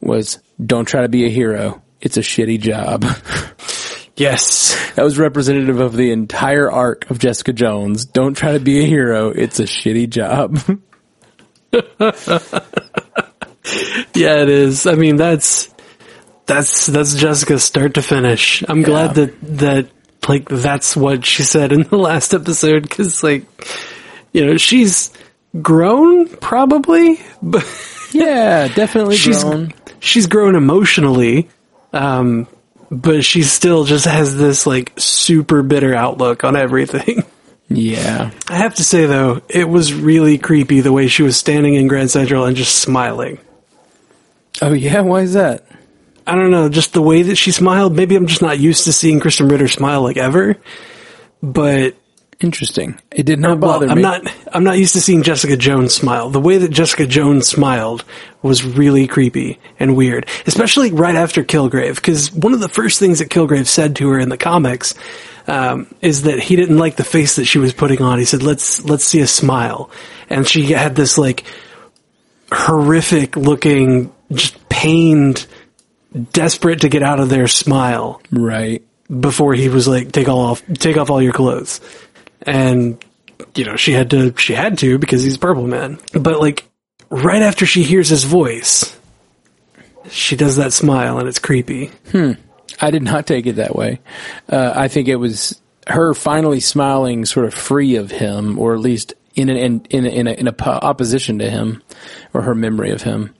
was, 0.00 0.38
"Don't 0.64 0.86
try 0.86 1.02
to 1.02 1.08
be 1.08 1.24
a 1.24 1.30
hero. 1.30 1.82
It's 2.00 2.16
a 2.16 2.20
shitty 2.20 2.60
job." 2.60 3.04
yes, 4.16 4.92
that 4.94 5.04
was 5.04 5.18
representative 5.18 5.80
of 5.80 5.96
the 5.96 6.10
entire 6.10 6.70
arc 6.70 7.10
of 7.10 7.18
Jessica 7.18 7.52
Jones. 7.52 8.04
Don't 8.04 8.34
try 8.34 8.52
to 8.52 8.60
be 8.60 8.80
a 8.80 8.86
hero. 8.86 9.30
It's 9.30 9.60
a 9.60 9.64
shitty 9.64 10.10
job. 10.10 10.58
Yeah, 14.14 14.42
it 14.42 14.48
is. 14.48 14.86
I 14.86 14.94
mean, 14.94 15.16
that's 15.16 15.72
that's 16.46 16.86
that's 16.86 17.14
Jessica 17.14 17.58
start 17.58 17.94
to 17.94 18.02
finish. 18.02 18.62
I'm 18.68 18.82
glad 18.82 19.14
that 19.16 19.34
that 19.58 19.88
like 20.28 20.48
that's 20.48 20.96
what 20.96 21.24
she 21.24 21.42
said 21.42 21.72
in 21.72 21.82
the 21.82 21.96
last 21.96 22.34
episode 22.34 22.82
because 22.82 23.22
like 23.22 23.44
you 24.32 24.46
know 24.46 24.56
she's 24.56 25.12
grown 25.60 26.28
probably, 26.28 27.20
but 27.42 27.64
Yeah, 28.12 28.68
definitely 28.68 29.16
she's 29.16 29.42
grown. 29.42 29.72
she's 30.00 30.26
grown 30.26 30.54
emotionally, 30.54 31.48
um, 31.92 32.46
but 32.90 33.24
she 33.24 33.42
still 33.42 33.84
just 33.84 34.04
has 34.04 34.36
this 34.36 34.66
like 34.66 34.92
super 34.96 35.62
bitter 35.62 35.94
outlook 35.94 36.44
on 36.44 36.56
everything. 36.56 37.24
Yeah. 37.66 38.30
I 38.46 38.56
have 38.56 38.74
to 38.74 38.84
say 38.84 39.06
though, 39.06 39.40
it 39.48 39.66
was 39.66 39.94
really 39.94 40.36
creepy 40.36 40.80
the 40.82 40.92
way 40.92 41.08
she 41.08 41.22
was 41.22 41.38
standing 41.38 41.74
in 41.74 41.88
Grand 41.88 42.10
Central 42.10 42.44
and 42.44 42.54
just 42.54 42.76
smiling. 42.76 43.38
Oh 44.60 44.74
yeah, 44.74 45.00
why 45.00 45.22
is 45.22 45.32
that? 45.32 45.66
I 46.26 46.34
don't 46.34 46.50
know, 46.50 46.68
just 46.68 46.92
the 46.92 47.00
way 47.02 47.22
that 47.22 47.36
she 47.36 47.52
smiled. 47.52 47.96
Maybe 47.96 48.16
I'm 48.16 48.26
just 48.26 48.42
not 48.42 48.58
used 48.58 48.84
to 48.84 48.92
seeing 48.92 49.18
Krysten 49.18 49.50
Ritter 49.50 49.66
smile 49.66 50.02
like 50.02 50.18
ever. 50.18 50.56
But 51.42 51.96
Interesting. 52.44 53.00
It 53.10 53.24
did 53.24 53.38
not 53.38 53.58
well, 53.58 53.72
bother 53.72 53.88
I'm 53.88 53.96
me. 53.96 54.02
not 54.02 54.22
I'm 54.52 54.64
not 54.64 54.76
used 54.76 54.92
to 54.92 55.00
seeing 55.00 55.22
Jessica 55.22 55.56
Jones 55.56 55.94
smile. 55.94 56.28
The 56.28 56.40
way 56.40 56.58
that 56.58 56.70
Jessica 56.70 57.06
Jones 57.06 57.48
smiled 57.48 58.04
was 58.42 58.64
really 58.64 59.06
creepy 59.06 59.58
and 59.80 59.96
weird, 59.96 60.26
especially 60.46 60.92
right 60.92 61.14
after 61.14 61.42
Kilgrave. 61.42 61.94
Because 61.94 62.30
one 62.30 62.52
of 62.52 62.60
the 62.60 62.68
first 62.68 62.98
things 62.98 63.20
that 63.20 63.30
Kilgrave 63.30 63.66
said 63.66 63.96
to 63.96 64.10
her 64.10 64.18
in 64.18 64.28
the 64.28 64.36
comics 64.36 64.94
um, 65.46 65.92
is 66.02 66.24
that 66.24 66.38
he 66.38 66.54
didn't 66.54 66.76
like 66.76 66.96
the 66.96 67.04
face 67.04 67.36
that 67.36 67.46
she 67.46 67.58
was 67.58 67.72
putting 67.72 68.02
on. 68.02 68.18
He 68.18 68.26
said, 68.26 68.42
"Let's 68.42 68.84
let's 68.84 69.04
see 69.04 69.20
a 69.20 69.26
smile," 69.26 69.88
and 70.28 70.46
she 70.46 70.64
had 70.66 70.94
this 70.94 71.16
like 71.16 71.44
horrific 72.52 73.36
looking, 73.36 74.12
just 74.30 74.68
pained, 74.68 75.46
desperate 76.32 76.82
to 76.82 76.90
get 76.90 77.02
out 77.02 77.20
of 77.20 77.30
there 77.30 77.48
smile 77.48 78.20
right. 78.30 78.82
before 79.08 79.54
he 79.54 79.70
was 79.70 79.88
like, 79.88 80.12
take 80.12 80.28
all 80.28 80.40
off, 80.40 80.62
take 80.74 80.96
off 80.96 81.10
all 81.10 81.22
your 81.22 81.32
clothes. 81.32 81.80
And, 82.46 83.02
you 83.54 83.64
know, 83.64 83.76
she 83.76 83.92
had 83.92 84.10
to, 84.10 84.34
she 84.36 84.54
had 84.54 84.78
to 84.78 84.98
because 84.98 85.22
he's 85.22 85.38
Purple 85.38 85.66
Man. 85.66 85.98
But 86.12 86.40
like, 86.40 86.68
right 87.10 87.42
after 87.42 87.66
she 87.66 87.82
hears 87.82 88.08
his 88.08 88.24
voice, 88.24 88.96
she 90.10 90.36
does 90.36 90.56
that 90.56 90.72
smile 90.72 91.18
and 91.18 91.28
it's 91.28 91.38
creepy. 91.38 91.90
Hmm. 92.10 92.32
I 92.80 92.90
did 92.90 93.02
not 93.02 93.26
take 93.26 93.46
it 93.46 93.56
that 93.56 93.74
way. 93.76 94.00
Uh, 94.48 94.72
I 94.74 94.88
think 94.88 95.08
it 95.08 95.16
was 95.16 95.60
her 95.86 96.14
finally 96.14 96.60
smiling, 96.60 97.24
sort 97.24 97.46
of 97.46 97.54
free 97.54 97.96
of 97.96 98.10
him, 98.10 98.58
or 98.58 98.74
at 98.74 98.80
least 98.80 99.14
in 99.34 99.48
an, 99.48 99.56
in 99.56 99.84
in 99.90 100.06
a, 100.06 100.08
in, 100.08 100.26
a, 100.26 100.32
in 100.32 100.46
a 100.48 100.52
po- 100.52 100.70
opposition 100.82 101.38
to 101.38 101.50
him, 101.50 101.82
or 102.32 102.42
her 102.42 102.54
memory 102.54 102.90
of 102.90 103.02
him. 103.02 103.34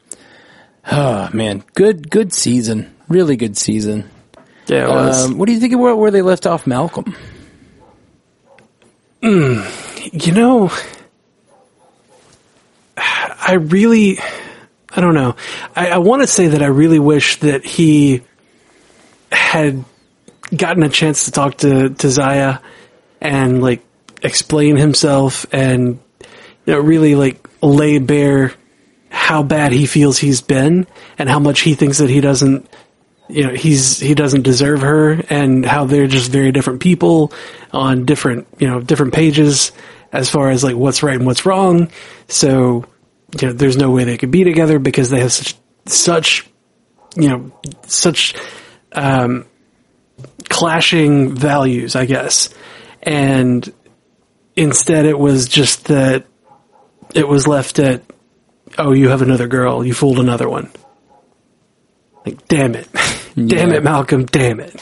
Oh 0.90 1.30
man, 1.32 1.64
good 1.74 2.10
good 2.10 2.32
season, 2.32 2.94
really 3.08 3.36
good 3.36 3.56
season. 3.56 4.08
Yeah, 4.66 4.84
it 4.84 4.88
was. 4.88 5.26
Um, 5.26 5.38
what 5.38 5.46
do 5.46 5.52
you 5.52 5.60
think 5.60 5.72
of 5.72 5.80
where, 5.80 5.96
where 5.96 6.10
they 6.10 6.22
left 6.22 6.46
off 6.46 6.66
Malcolm? 6.66 7.16
You 9.24 10.32
know, 10.32 10.70
I 12.96 13.54
really, 13.54 14.18
I 14.90 15.00
don't 15.00 15.14
know. 15.14 15.36
I, 15.74 15.90
I 15.92 15.98
want 15.98 16.22
to 16.22 16.26
say 16.26 16.48
that 16.48 16.62
I 16.62 16.66
really 16.66 16.98
wish 16.98 17.40
that 17.40 17.64
he 17.64 18.20
had 19.32 19.82
gotten 20.54 20.82
a 20.82 20.90
chance 20.90 21.24
to 21.24 21.30
talk 21.30 21.56
to, 21.58 21.88
to 21.90 22.10
Zaya 22.10 22.58
and 23.20 23.62
like 23.62 23.82
explain 24.22 24.76
himself 24.76 25.46
and, 25.52 26.00
you 26.66 26.74
know, 26.74 26.80
really 26.80 27.14
like 27.14 27.48
lay 27.62 27.98
bare 27.98 28.52
how 29.08 29.42
bad 29.42 29.72
he 29.72 29.86
feels 29.86 30.18
he's 30.18 30.42
been 30.42 30.86
and 31.18 31.30
how 31.30 31.38
much 31.38 31.60
he 31.60 31.74
thinks 31.74 31.96
that 31.98 32.10
he 32.10 32.20
doesn't 32.20 32.68
you 33.28 33.46
know 33.46 33.54
he's 33.54 33.98
he 33.98 34.14
doesn't 34.14 34.42
deserve 34.42 34.82
her 34.82 35.12
and 35.30 35.64
how 35.64 35.84
they're 35.84 36.06
just 36.06 36.30
very 36.30 36.52
different 36.52 36.80
people 36.80 37.32
on 37.72 38.04
different 38.04 38.46
you 38.58 38.68
know 38.68 38.80
different 38.80 39.14
pages 39.14 39.72
as 40.12 40.30
far 40.30 40.50
as 40.50 40.62
like 40.62 40.76
what's 40.76 41.02
right 41.02 41.16
and 41.16 41.26
what's 41.26 41.44
wrong. 41.44 41.90
So 42.28 42.84
you 43.40 43.48
know 43.48 43.52
there's 43.52 43.76
no 43.76 43.90
way 43.90 44.04
they 44.04 44.16
could 44.16 44.30
be 44.30 44.44
together 44.44 44.78
because 44.78 45.10
they 45.10 45.20
have 45.20 45.32
such 45.32 45.56
such 45.86 46.48
you 47.16 47.28
know 47.28 47.52
such 47.86 48.34
um 48.92 49.46
clashing 50.48 51.34
values 51.34 51.96
i 51.96 52.06
guess. 52.06 52.48
And 53.02 53.70
instead 54.56 55.04
it 55.04 55.18
was 55.18 55.48
just 55.48 55.86
that 55.86 56.26
it 57.14 57.26
was 57.26 57.46
left 57.46 57.78
at 57.78 58.02
oh 58.78 58.92
you 58.92 59.08
have 59.08 59.22
another 59.22 59.48
girl. 59.48 59.84
You 59.84 59.94
fooled 59.94 60.18
another 60.18 60.48
one. 60.48 60.70
Like 62.24 62.46
damn 62.48 62.74
it 62.74 62.88
damn 63.34 63.70
Yeah. 63.70 63.76
it 63.76 63.82
malcolm 63.84 64.24
damn 64.26 64.60
it 64.60 64.74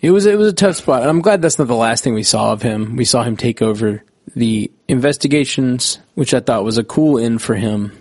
It 0.00 0.10
was 0.12 0.24
it 0.26 0.38
was 0.38 0.48
a 0.48 0.52
tough 0.54 0.76
spot, 0.76 1.02
and 1.02 1.10
I'm 1.10 1.20
glad 1.20 1.42
that's 1.42 1.58
not 1.58 1.68
the 1.68 1.74
last 1.74 2.02
thing 2.02 2.14
we 2.14 2.22
saw 2.22 2.52
of 2.52 2.62
him. 2.62 2.96
We 2.96 3.04
saw 3.04 3.22
him 3.22 3.36
take 3.36 3.60
over 3.60 4.02
the 4.34 4.70
investigations, 4.88 5.98
which 6.14 6.32
I 6.32 6.40
thought 6.40 6.64
was 6.64 6.78
a 6.78 6.84
cool 6.84 7.18
end 7.18 7.42
for 7.42 7.54
him, 7.54 7.92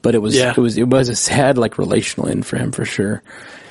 but 0.00 0.14
it 0.14 0.18
was 0.18 0.36
Yeah. 0.36 0.50
it 0.56 0.58
was 0.58 0.78
it 0.78 0.88
was 0.88 1.08
a 1.08 1.16
sad 1.16 1.58
like 1.58 1.76
relational 1.76 2.28
end 2.28 2.46
for 2.46 2.56
him 2.56 2.70
for 2.70 2.84
sure. 2.84 3.22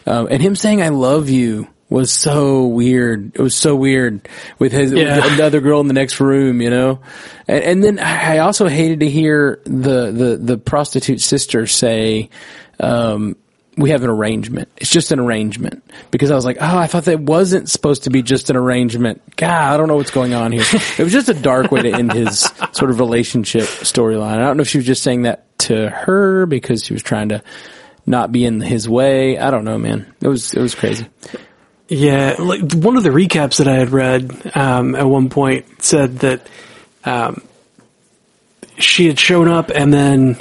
Um, 0.05 0.27
and 0.29 0.41
him 0.41 0.57
saying 0.57 0.81
"I 0.81 0.89
love 0.89 1.29
you" 1.29 1.67
was 1.89 2.11
so 2.11 2.67
weird. 2.67 3.31
It 3.35 3.41
was 3.41 3.55
so 3.55 3.77
weird 3.77 4.27
with 4.59 4.73
his 4.73 4.91
Yeah. 4.91 5.15
with 5.15 5.33
another 5.39 5.61
girl 5.61 5.79
in 5.79 5.87
the 5.87 5.93
next 5.93 6.19
room, 6.19 6.61
you 6.61 6.69
know. 6.69 6.99
And, 7.47 7.63
and 7.63 7.83
then 7.83 7.99
I 7.99 8.39
also 8.39 8.67
hated 8.67 8.99
to 8.99 9.09
hear 9.09 9.61
the 9.63 10.11
the 10.11 10.37
the 10.41 10.57
prostitute 10.57 11.21
sister 11.21 11.65
say. 11.65 12.29
Um, 12.81 13.37
we 13.79 13.91
have 13.91 14.03
an 14.03 14.09
arrangement. 14.09 14.67
It's 14.77 14.89
just 14.89 15.11
an 15.13 15.19
arrangement 15.19 15.83
because 16.11 16.31
I 16.31 16.35
was 16.35 16.43
like, 16.43 16.57
oh, 16.59 16.77
I 16.77 16.87
thought 16.87 17.05
that 17.05 17.19
wasn't 17.19 17.69
supposed 17.69 18.03
to 18.03 18.09
be 18.09 18.21
just 18.21 18.49
an 18.49 18.57
arrangement. 18.57 19.21
God, 19.37 19.73
I 19.73 19.77
don't 19.77 19.87
know 19.87 19.95
what's 19.95 20.11
going 20.11 20.33
on 20.33 20.51
here. 20.51 20.65
it 20.97 20.99
was 20.99 21.13
just 21.13 21.29
a 21.29 21.33
dark 21.33 21.71
way 21.71 21.83
to 21.83 21.93
end 21.93 22.11
his 22.11 22.39
sort 22.73 22.91
of 22.91 22.99
relationship 22.99 23.63
storyline. 23.63 24.33
I 24.33 24.39
don't 24.39 24.57
know 24.57 24.61
if 24.61 24.69
she 24.69 24.79
was 24.79 24.85
just 24.85 25.01
saying 25.01 25.21
that 25.21 25.57
to 25.59 25.89
her 25.89 26.45
because 26.45 26.83
she 26.83 26.93
was 26.93 27.01
trying 27.01 27.29
to 27.29 27.41
not 28.05 28.33
be 28.33 28.43
in 28.43 28.59
his 28.59 28.89
way. 28.89 29.37
I 29.37 29.49
don't 29.49 29.63
know, 29.63 29.77
man. 29.77 30.13
It 30.21 30.27
was 30.27 30.53
it 30.53 30.61
was 30.61 30.75
crazy. 30.75 31.07
Yeah, 31.87 32.35
like 32.37 32.73
one 32.73 32.97
of 32.97 33.03
the 33.03 33.09
recaps 33.09 33.57
that 33.57 33.67
I 33.67 33.75
had 33.75 33.91
read 33.91 34.55
um, 34.55 34.93
at 34.93 35.07
one 35.07 35.29
point 35.29 35.81
said 35.81 36.19
that 36.19 36.45
um, 37.05 37.41
she 38.77 39.07
had 39.07 39.17
shown 39.17 39.47
up 39.47 39.71
and 39.73 39.93
then 39.93 40.39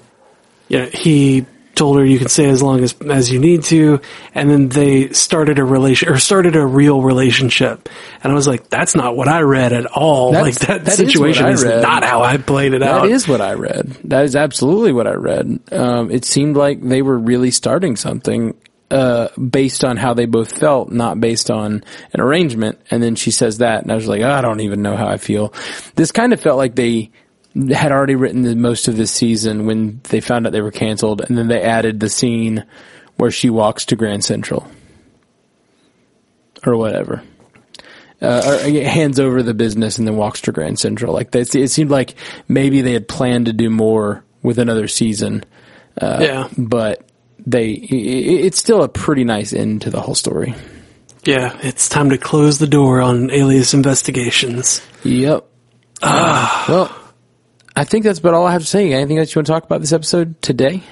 you 0.68 0.80
know, 0.80 0.86
he 0.86 1.46
told 1.78 1.96
her 1.98 2.04
you 2.04 2.18
can 2.18 2.28
stay 2.28 2.48
as 2.50 2.62
long 2.62 2.82
as 2.82 2.94
as 3.08 3.30
you 3.32 3.38
need 3.38 3.62
to, 3.64 4.00
and 4.34 4.50
then 4.50 4.68
they 4.68 5.10
started 5.10 5.58
a 5.58 5.64
relation 5.64 6.08
or 6.10 6.18
started 6.18 6.56
a 6.56 6.66
real 6.66 7.00
relationship. 7.00 7.88
And 8.22 8.30
I 8.30 8.34
was 8.34 8.46
like, 8.46 8.68
that's 8.68 8.94
not 8.94 9.16
what 9.16 9.28
I 9.28 9.40
read 9.40 9.72
at 9.72 9.86
all. 9.86 10.32
That's- 10.32 10.58
like 10.60 10.68
that, 10.68 10.84
that 10.84 11.00
is 11.00 11.10
situation 11.12 11.46
I 11.46 11.50
is, 11.50 11.64
not 11.64 12.04
how 12.04 12.22
I 12.22 12.36
played 12.36 12.74
it 12.74 12.82
out. 12.82 13.02
That 13.02 13.10
is 13.12 13.26
what 13.26 13.40
I 13.40 13.54
read. 13.54 13.96
That 14.04 14.24
is 14.24 14.36
absolutely 14.36 14.92
what 14.92 15.06
I 15.06 15.14
read. 15.14 15.60
Um, 15.72 16.10
it 16.10 16.24
seemed 16.24 16.56
like 16.56 16.82
they 16.82 17.00
were 17.02 17.18
really 17.18 17.50
starting 17.50 17.96
something 17.96 18.54
uh, 18.90 19.28
based 19.36 19.84
on 19.84 19.96
how 19.96 20.14
they 20.14 20.26
both 20.26 20.58
felt, 20.58 20.90
not 20.90 21.20
based 21.20 21.50
on 21.50 21.84
an 22.12 22.20
arrangement. 22.20 22.80
And 22.90 23.02
then 23.02 23.14
she 23.16 23.30
says 23.30 23.58
that, 23.58 23.82
and 23.82 23.92
I 23.92 23.94
was 23.94 24.08
like, 24.08 24.22
"Oh, 24.22 24.30
I 24.30 24.40
don't 24.40 24.60
even 24.60 24.82
know 24.82 24.96
how 24.96 25.06
I 25.06 25.18
feel. 25.18 25.52
This 25.94 26.10
kind 26.10 26.32
of 26.32 26.40
felt 26.40 26.56
like 26.56 26.74
they 26.74 27.10
had 27.54 27.92
already 27.92 28.14
written 28.14 28.42
the 28.42 28.54
most 28.54 28.88
of 28.88 28.96
this 28.96 29.10
season 29.10 29.66
when 29.66 30.00
they 30.10 30.20
found 30.20 30.46
out 30.46 30.52
they 30.52 30.60
were 30.60 30.70
canceled, 30.70 31.20
and 31.22 31.36
then 31.36 31.48
they 31.48 31.62
added 31.62 32.00
the 32.00 32.08
scene 32.08 32.64
where 33.16 33.30
she 33.30 33.50
walks 33.50 33.84
to 33.86 33.96
Grand 33.96 34.24
Central 34.24 34.66
or 36.66 36.76
whatever. 36.76 37.22
Uh, 38.20 38.58
or 38.64 38.70
hands 38.82 39.20
over 39.20 39.44
the 39.44 39.54
business 39.54 39.96
and 39.98 40.06
then 40.06 40.16
walks 40.16 40.40
to 40.42 40.50
Grand 40.52 40.76
Central. 40.78 41.12
Like 41.14 41.30
that, 41.30 41.54
it 41.54 41.70
seemed 41.70 41.90
like 41.90 42.16
maybe 42.48 42.80
they 42.80 42.92
had 42.92 43.06
planned 43.06 43.46
to 43.46 43.52
do 43.52 43.70
more 43.70 44.24
with 44.42 44.58
another 44.58 44.88
season, 44.88 45.44
yeah, 46.00 46.48
but 46.58 47.08
they 47.46 47.70
i- 47.70 47.94
i- 47.94 48.44
it's 48.46 48.58
still 48.58 48.82
a 48.82 48.88
pretty 48.88 49.22
nice 49.24 49.52
end 49.52 49.82
to 49.82 49.90
the 49.90 50.00
whole 50.00 50.16
story. 50.16 50.54
yeah. 51.24 51.56
It's 51.62 51.88
time 51.88 52.10
to 52.10 52.18
close 52.18 52.58
the 52.58 52.66
door 52.66 53.00
on 53.00 53.30
Alias 53.30 53.72
Investigations. 53.74 54.80
Yep. 55.04 55.44
Uh, 56.02 56.64
well, 56.68 56.96
I 57.78 57.84
think 57.84 58.04
that's 58.04 58.18
about 58.18 58.34
all 58.34 58.44
I 58.46 58.52
have 58.52 58.62
to 58.62 58.66
say. 58.66 58.92
Anything 58.92 59.18
else 59.18 59.32
you 59.32 59.38
want 59.38 59.46
to 59.46 59.52
talk 59.52 59.64
about 59.64 59.80
this 59.80 59.92
episode 59.92 60.40
today? 60.42 60.82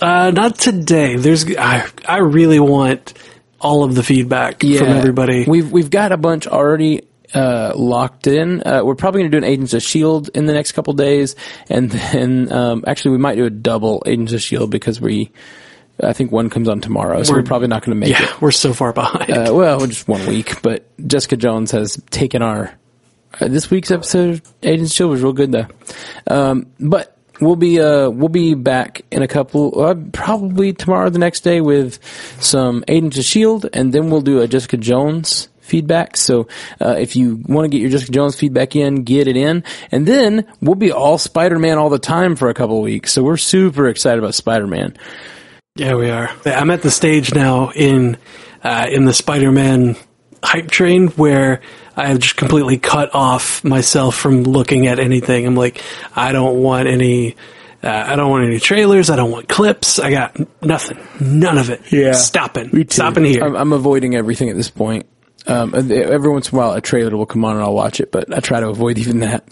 Uh, 0.00 0.30
not 0.30 0.58
today. 0.58 1.16
There's 1.16 1.46
I 1.56 1.86
I 2.06 2.18
really 2.18 2.60
want 2.60 3.14
all 3.60 3.82
of 3.82 3.94
the 3.94 4.02
feedback 4.02 4.60
from 4.60 4.88
everybody. 4.88 5.44
We've 5.46 5.72
we've 5.72 5.88
got 5.88 6.12
a 6.12 6.18
bunch 6.18 6.46
already 6.46 7.06
uh, 7.32 7.72
locked 7.74 8.26
in. 8.26 8.62
Uh, 8.66 8.82
we're 8.84 8.94
probably 8.94 9.22
going 9.22 9.30
to 9.30 9.40
do 9.40 9.46
an 9.46 9.50
Agents 9.50 9.72
of 9.72 9.82
Shield 9.82 10.28
in 10.34 10.44
the 10.44 10.52
next 10.52 10.72
couple 10.72 10.92
days, 10.92 11.34
and 11.70 11.90
then 11.90 12.52
um, 12.52 12.84
actually 12.86 13.12
we 13.12 13.18
might 13.18 13.36
do 13.36 13.46
a 13.46 13.50
double 13.50 14.02
Agents 14.04 14.34
of 14.34 14.42
Shield 14.42 14.70
because 14.70 15.00
we. 15.00 15.32
I 15.98 16.12
think 16.12 16.30
one 16.30 16.50
comes 16.50 16.68
on 16.68 16.82
tomorrow, 16.82 17.22
so 17.22 17.32
we're, 17.32 17.38
We're- 17.38 17.46
probably 17.46 17.68
not 17.68 17.82
going 17.82 17.98
to 17.98 18.00
make 18.06 18.10
yeah, 18.10 18.24
it. 18.24 18.42
we're 18.42 18.50
so 18.50 18.74
far 18.74 18.92
behind. 18.92 19.30
Uh, 19.30 19.54
well, 19.54 19.86
just 19.86 20.06
one 20.06 20.26
week, 20.26 20.60
but 20.60 20.84
Jessica 21.08 21.38
Jones 21.38 21.70
has 21.70 21.98
taken 22.10 22.42
our 22.42 22.70
Uh, 23.40 23.48
this 23.48 23.70
week's 23.70 23.90
episode 23.90 24.34
of 24.34 24.54
Agents 24.62 24.94
Chill 24.94 25.08
was 25.08 25.22
real 25.22 25.32
good 25.32 25.52
though. 25.52 25.66
Um, 26.26 26.66
but 26.80 27.16
we'll 27.40 27.56
be 27.56 27.80
uh, 27.80 28.08
we'll 28.10 28.28
be 28.28 28.54
back 28.54 29.02
in 29.10 29.22
a 29.22 29.28
couple, 29.28 29.80
uh, 29.80 29.94
probably 30.12 30.72
tomorrow, 30.72 31.06
or 31.06 31.10
the 31.10 31.18
next 31.18 31.40
day 31.40 31.60
with 31.60 31.98
some 32.40 32.84
Agents 32.88 33.18
of 33.18 33.24
Shield, 33.24 33.66
and 33.72 33.92
then 33.92 34.10
we'll 34.10 34.22
do 34.22 34.40
a 34.40 34.48
Jessica 34.48 34.76
Jones 34.76 35.48
feedback. 35.60 36.16
So 36.16 36.48
uh, 36.80 36.96
if 36.98 37.16
you 37.16 37.42
want 37.46 37.64
to 37.64 37.68
get 37.68 37.80
your 37.80 37.90
Jessica 37.90 38.12
Jones 38.12 38.36
feedback 38.36 38.76
in, 38.76 39.02
get 39.02 39.28
it 39.28 39.36
in, 39.36 39.64
and 39.90 40.06
then 40.06 40.46
we'll 40.60 40.76
be 40.76 40.92
all 40.92 41.18
Spider 41.18 41.58
Man 41.58 41.78
all 41.78 41.90
the 41.90 41.98
time 41.98 42.36
for 42.36 42.48
a 42.48 42.54
couple 42.54 42.80
weeks. 42.80 43.12
So 43.12 43.22
we're 43.22 43.36
super 43.36 43.88
excited 43.88 44.18
about 44.18 44.34
Spider 44.34 44.66
Man. 44.66 44.96
Yeah, 45.76 45.94
we 45.94 46.08
are. 46.08 46.30
I'm 46.46 46.70
at 46.70 46.80
the 46.80 46.90
stage 46.90 47.34
now 47.34 47.70
in 47.70 48.16
uh, 48.62 48.86
in 48.90 49.04
the 49.04 49.12
Spider-Man 49.12 49.94
hype 50.42 50.70
train 50.70 51.08
where 51.08 51.60
I 51.96 52.08
have 52.08 52.18
just 52.18 52.36
completely 52.36 52.78
cut 52.78 53.14
off 53.14 53.64
myself 53.64 54.16
from 54.16 54.42
looking 54.42 54.86
at 54.86 54.98
anything. 54.98 55.46
I'm 55.46 55.56
like, 55.56 55.82
I 56.14 56.32
don't 56.32 56.62
want 56.62 56.88
any. 56.88 57.36
Uh, 57.82 58.04
I 58.06 58.16
don't 58.16 58.30
want 58.30 58.46
any 58.46 58.58
trailers. 58.58 59.10
I 59.10 59.16
don't 59.16 59.30
want 59.30 59.48
clips. 59.48 59.98
I 59.98 60.10
got 60.10 60.36
nothing. 60.62 60.98
None 61.20 61.58
of 61.58 61.70
it. 61.70 61.92
Yeah. 61.92 62.12
Stopping. 62.12 62.88
Stopping 62.90 63.24
here. 63.24 63.44
I'm, 63.44 63.54
I'm 63.54 63.72
avoiding 63.72 64.14
everything 64.14 64.48
at 64.50 64.56
this 64.56 64.70
point. 64.70 65.06
Um, 65.46 65.74
every 65.74 66.30
once 66.30 66.50
in 66.50 66.56
a 66.56 66.58
while, 66.58 66.72
a 66.72 66.80
trailer 66.80 67.16
will 67.16 67.26
come 67.26 67.44
on 67.44 67.54
and 67.54 67.62
I'll 67.62 67.74
watch 67.74 68.00
it, 68.00 68.10
but 68.10 68.34
I 68.34 68.40
try 68.40 68.58
to 68.58 68.68
avoid 68.68 68.98
even 68.98 69.20
that. 69.20 69.44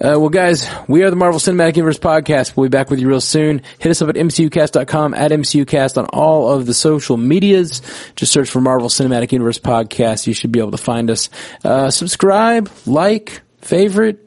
Uh, 0.00 0.14
well, 0.16 0.28
guys, 0.28 0.70
we 0.86 1.02
are 1.02 1.10
the 1.10 1.16
Marvel 1.16 1.40
Cinematic 1.40 1.74
Universe 1.74 1.98
podcast. 1.98 2.56
We'll 2.56 2.68
be 2.68 2.76
back 2.76 2.88
with 2.88 3.00
you 3.00 3.08
real 3.08 3.20
soon. 3.20 3.62
Hit 3.80 3.90
us 3.90 4.00
up 4.00 4.08
at 4.08 4.14
mcucast.com, 4.14 5.12
at 5.12 5.32
mcucast 5.32 5.98
on 5.98 6.04
all 6.12 6.52
of 6.52 6.66
the 6.66 6.74
social 6.74 7.16
medias. 7.16 7.82
Just 8.14 8.32
search 8.32 8.48
for 8.48 8.60
Marvel 8.60 8.88
Cinematic 8.88 9.32
Universe 9.32 9.58
podcast. 9.58 10.28
You 10.28 10.34
should 10.34 10.52
be 10.52 10.60
able 10.60 10.70
to 10.70 10.78
find 10.78 11.10
us. 11.10 11.30
Uh, 11.64 11.90
subscribe, 11.90 12.70
like, 12.86 13.40
favorite, 13.60 14.24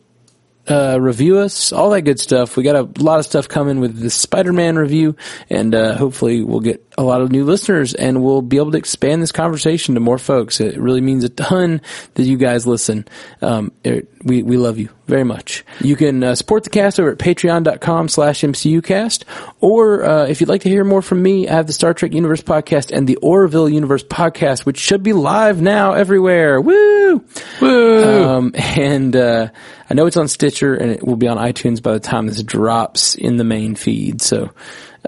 uh, 0.67 0.99
review 0.99 1.37
us, 1.37 1.71
all 1.71 1.89
that 1.91 2.01
good 2.01 2.19
stuff. 2.19 2.57
We 2.57 2.63
got 2.63 2.75
a 2.75 3.01
lot 3.01 3.19
of 3.19 3.25
stuff 3.25 3.47
coming 3.47 3.79
with 3.79 3.97
the 3.97 4.09
Spider-Man 4.09 4.75
review, 4.75 5.15
and 5.49 5.73
uh, 5.73 5.95
hopefully 5.95 6.43
we'll 6.43 6.59
get 6.59 6.85
a 6.97 7.03
lot 7.03 7.21
of 7.21 7.31
new 7.31 7.45
listeners, 7.45 7.93
and 7.93 8.21
we'll 8.21 8.41
be 8.41 8.57
able 8.57 8.71
to 8.71 8.77
expand 8.77 9.21
this 9.21 9.31
conversation 9.31 9.95
to 9.95 10.01
more 10.01 10.17
folks. 10.17 10.59
It 10.59 10.77
really 10.77 11.01
means 11.01 11.23
a 11.23 11.29
ton 11.29 11.81
that 12.15 12.23
you 12.23 12.37
guys 12.37 12.67
listen. 12.67 13.07
Um, 13.41 13.71
it, 13.83 14.09
we 14.23 14.43
we 14.43 14.57
love 14.57 14.77
you 14.77 14.89
very 15.11 15.25
much. 15.25 15.65
You 15.81 15.97
can 15.97 16.23
uh, 16.23 16.35
support 16.35 16.63
the 16.63 16.69
cast 16.69 16.97
over 16.97 17.11
at 17.11 17.17
patreon.com 17.17 18.07
slash 18.07 18.39
mcucast, 18.39 19.25
or 19.59 20.05
uh, 20.05 20.25
if 20.25 20.39
you'd 20.39 20.47
like 20.47 20.61
to 20.61 20.69
hear 20.69 20.85
more 20.85 21.01
from 21.01 21.21
me, 21.21 21.49
I 21.49 21.55
have 21.55 21.67
the 21.67 21.73
Star 21.73 21.93
Trek 21.93 22.13
Universe 22.13 22.41
podcast 22.41 22.95
and 22.95 23.09
the 23.09 23.17
Orville 23.17 23.67
Universe 23.67 24.05
podcast, 24.05 24.65
which 24.65 24.79
should 24.79 25.03
be 25.03 25.11
live 25.11 25.61
now 25.61 25.91
everywhere. 25.91 26.61
Woo! 26.61 27.25
Woo! 27.59 28.23
Um, 28.23 28.53
and 28.55 29.13
uh, 29.13 29.49
I 29.89 29.93
know 29.95 30.05
it's 30.05 30.15
on 30.15 30.29
Stitcher 30.29 30.75
and 30.75 30.91
it 30.91 31.05
will 31.05 31.17
be 31.17 31.27
on 31.27 31.35
iTunes 31.35 31.83
by 31.83 31.91
the 31.91 31.99
time 31.99 32.27
this 32.27 32.41
drops 32.41 33.15
in 33.15 33.35
the 33.35 33.43
main 33.43 33.75
feed. 33.75 34.21
So 34.21 34.51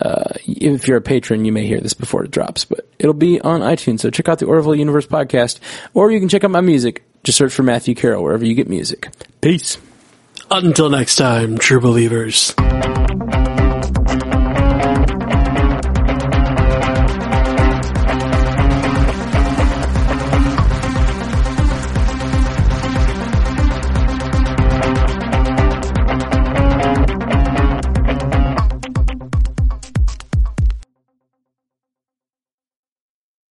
uh, 0.01 0.33
if 0.45 0.89
you're 0.89 0.97
a 0.97 1.01
patron, 1.01 1.45
you 1.45 1.53
may 1.53 1.65
hear 1.65 1.79
this 1.79 1.93
before 1.93 2.25
it 2.25 2.31
drops, 2.31 2.65
but 2.65 2.85
it'll 2.99 3.13
be 3.13 3.39
on 3.39 3.61
iTunes. 3.61 4.01
So 4.01 4.09
check 4.09 4.27
out 4.27 4.39
the 4.39 4.47
Orville 4.47 4.75
Universe 4.75 5.07
podcast, 5.07 5.59
or 5.93 6.11
you 6.11 6.19
can 6.19 6.27
check 6.27 6.43
out 6.43 6.51
my 6.51 6.59
music. 6.59 7.05
Just 7.23 7.37
search 7.37 7.53
for 7.53 7.63
Matthew 7.63 7.95
Carroll 7.95 8.21
wherever 8.21 8.45
you 8.45 8.53
get 8.53 8.67
music. 8.67 9.07
Peace. 9.39 9.77
Until 10.53 10.87
next 10.87 11.15
time, 11.15 11.57
true 11.57 11.81
believers. 11.81 12.53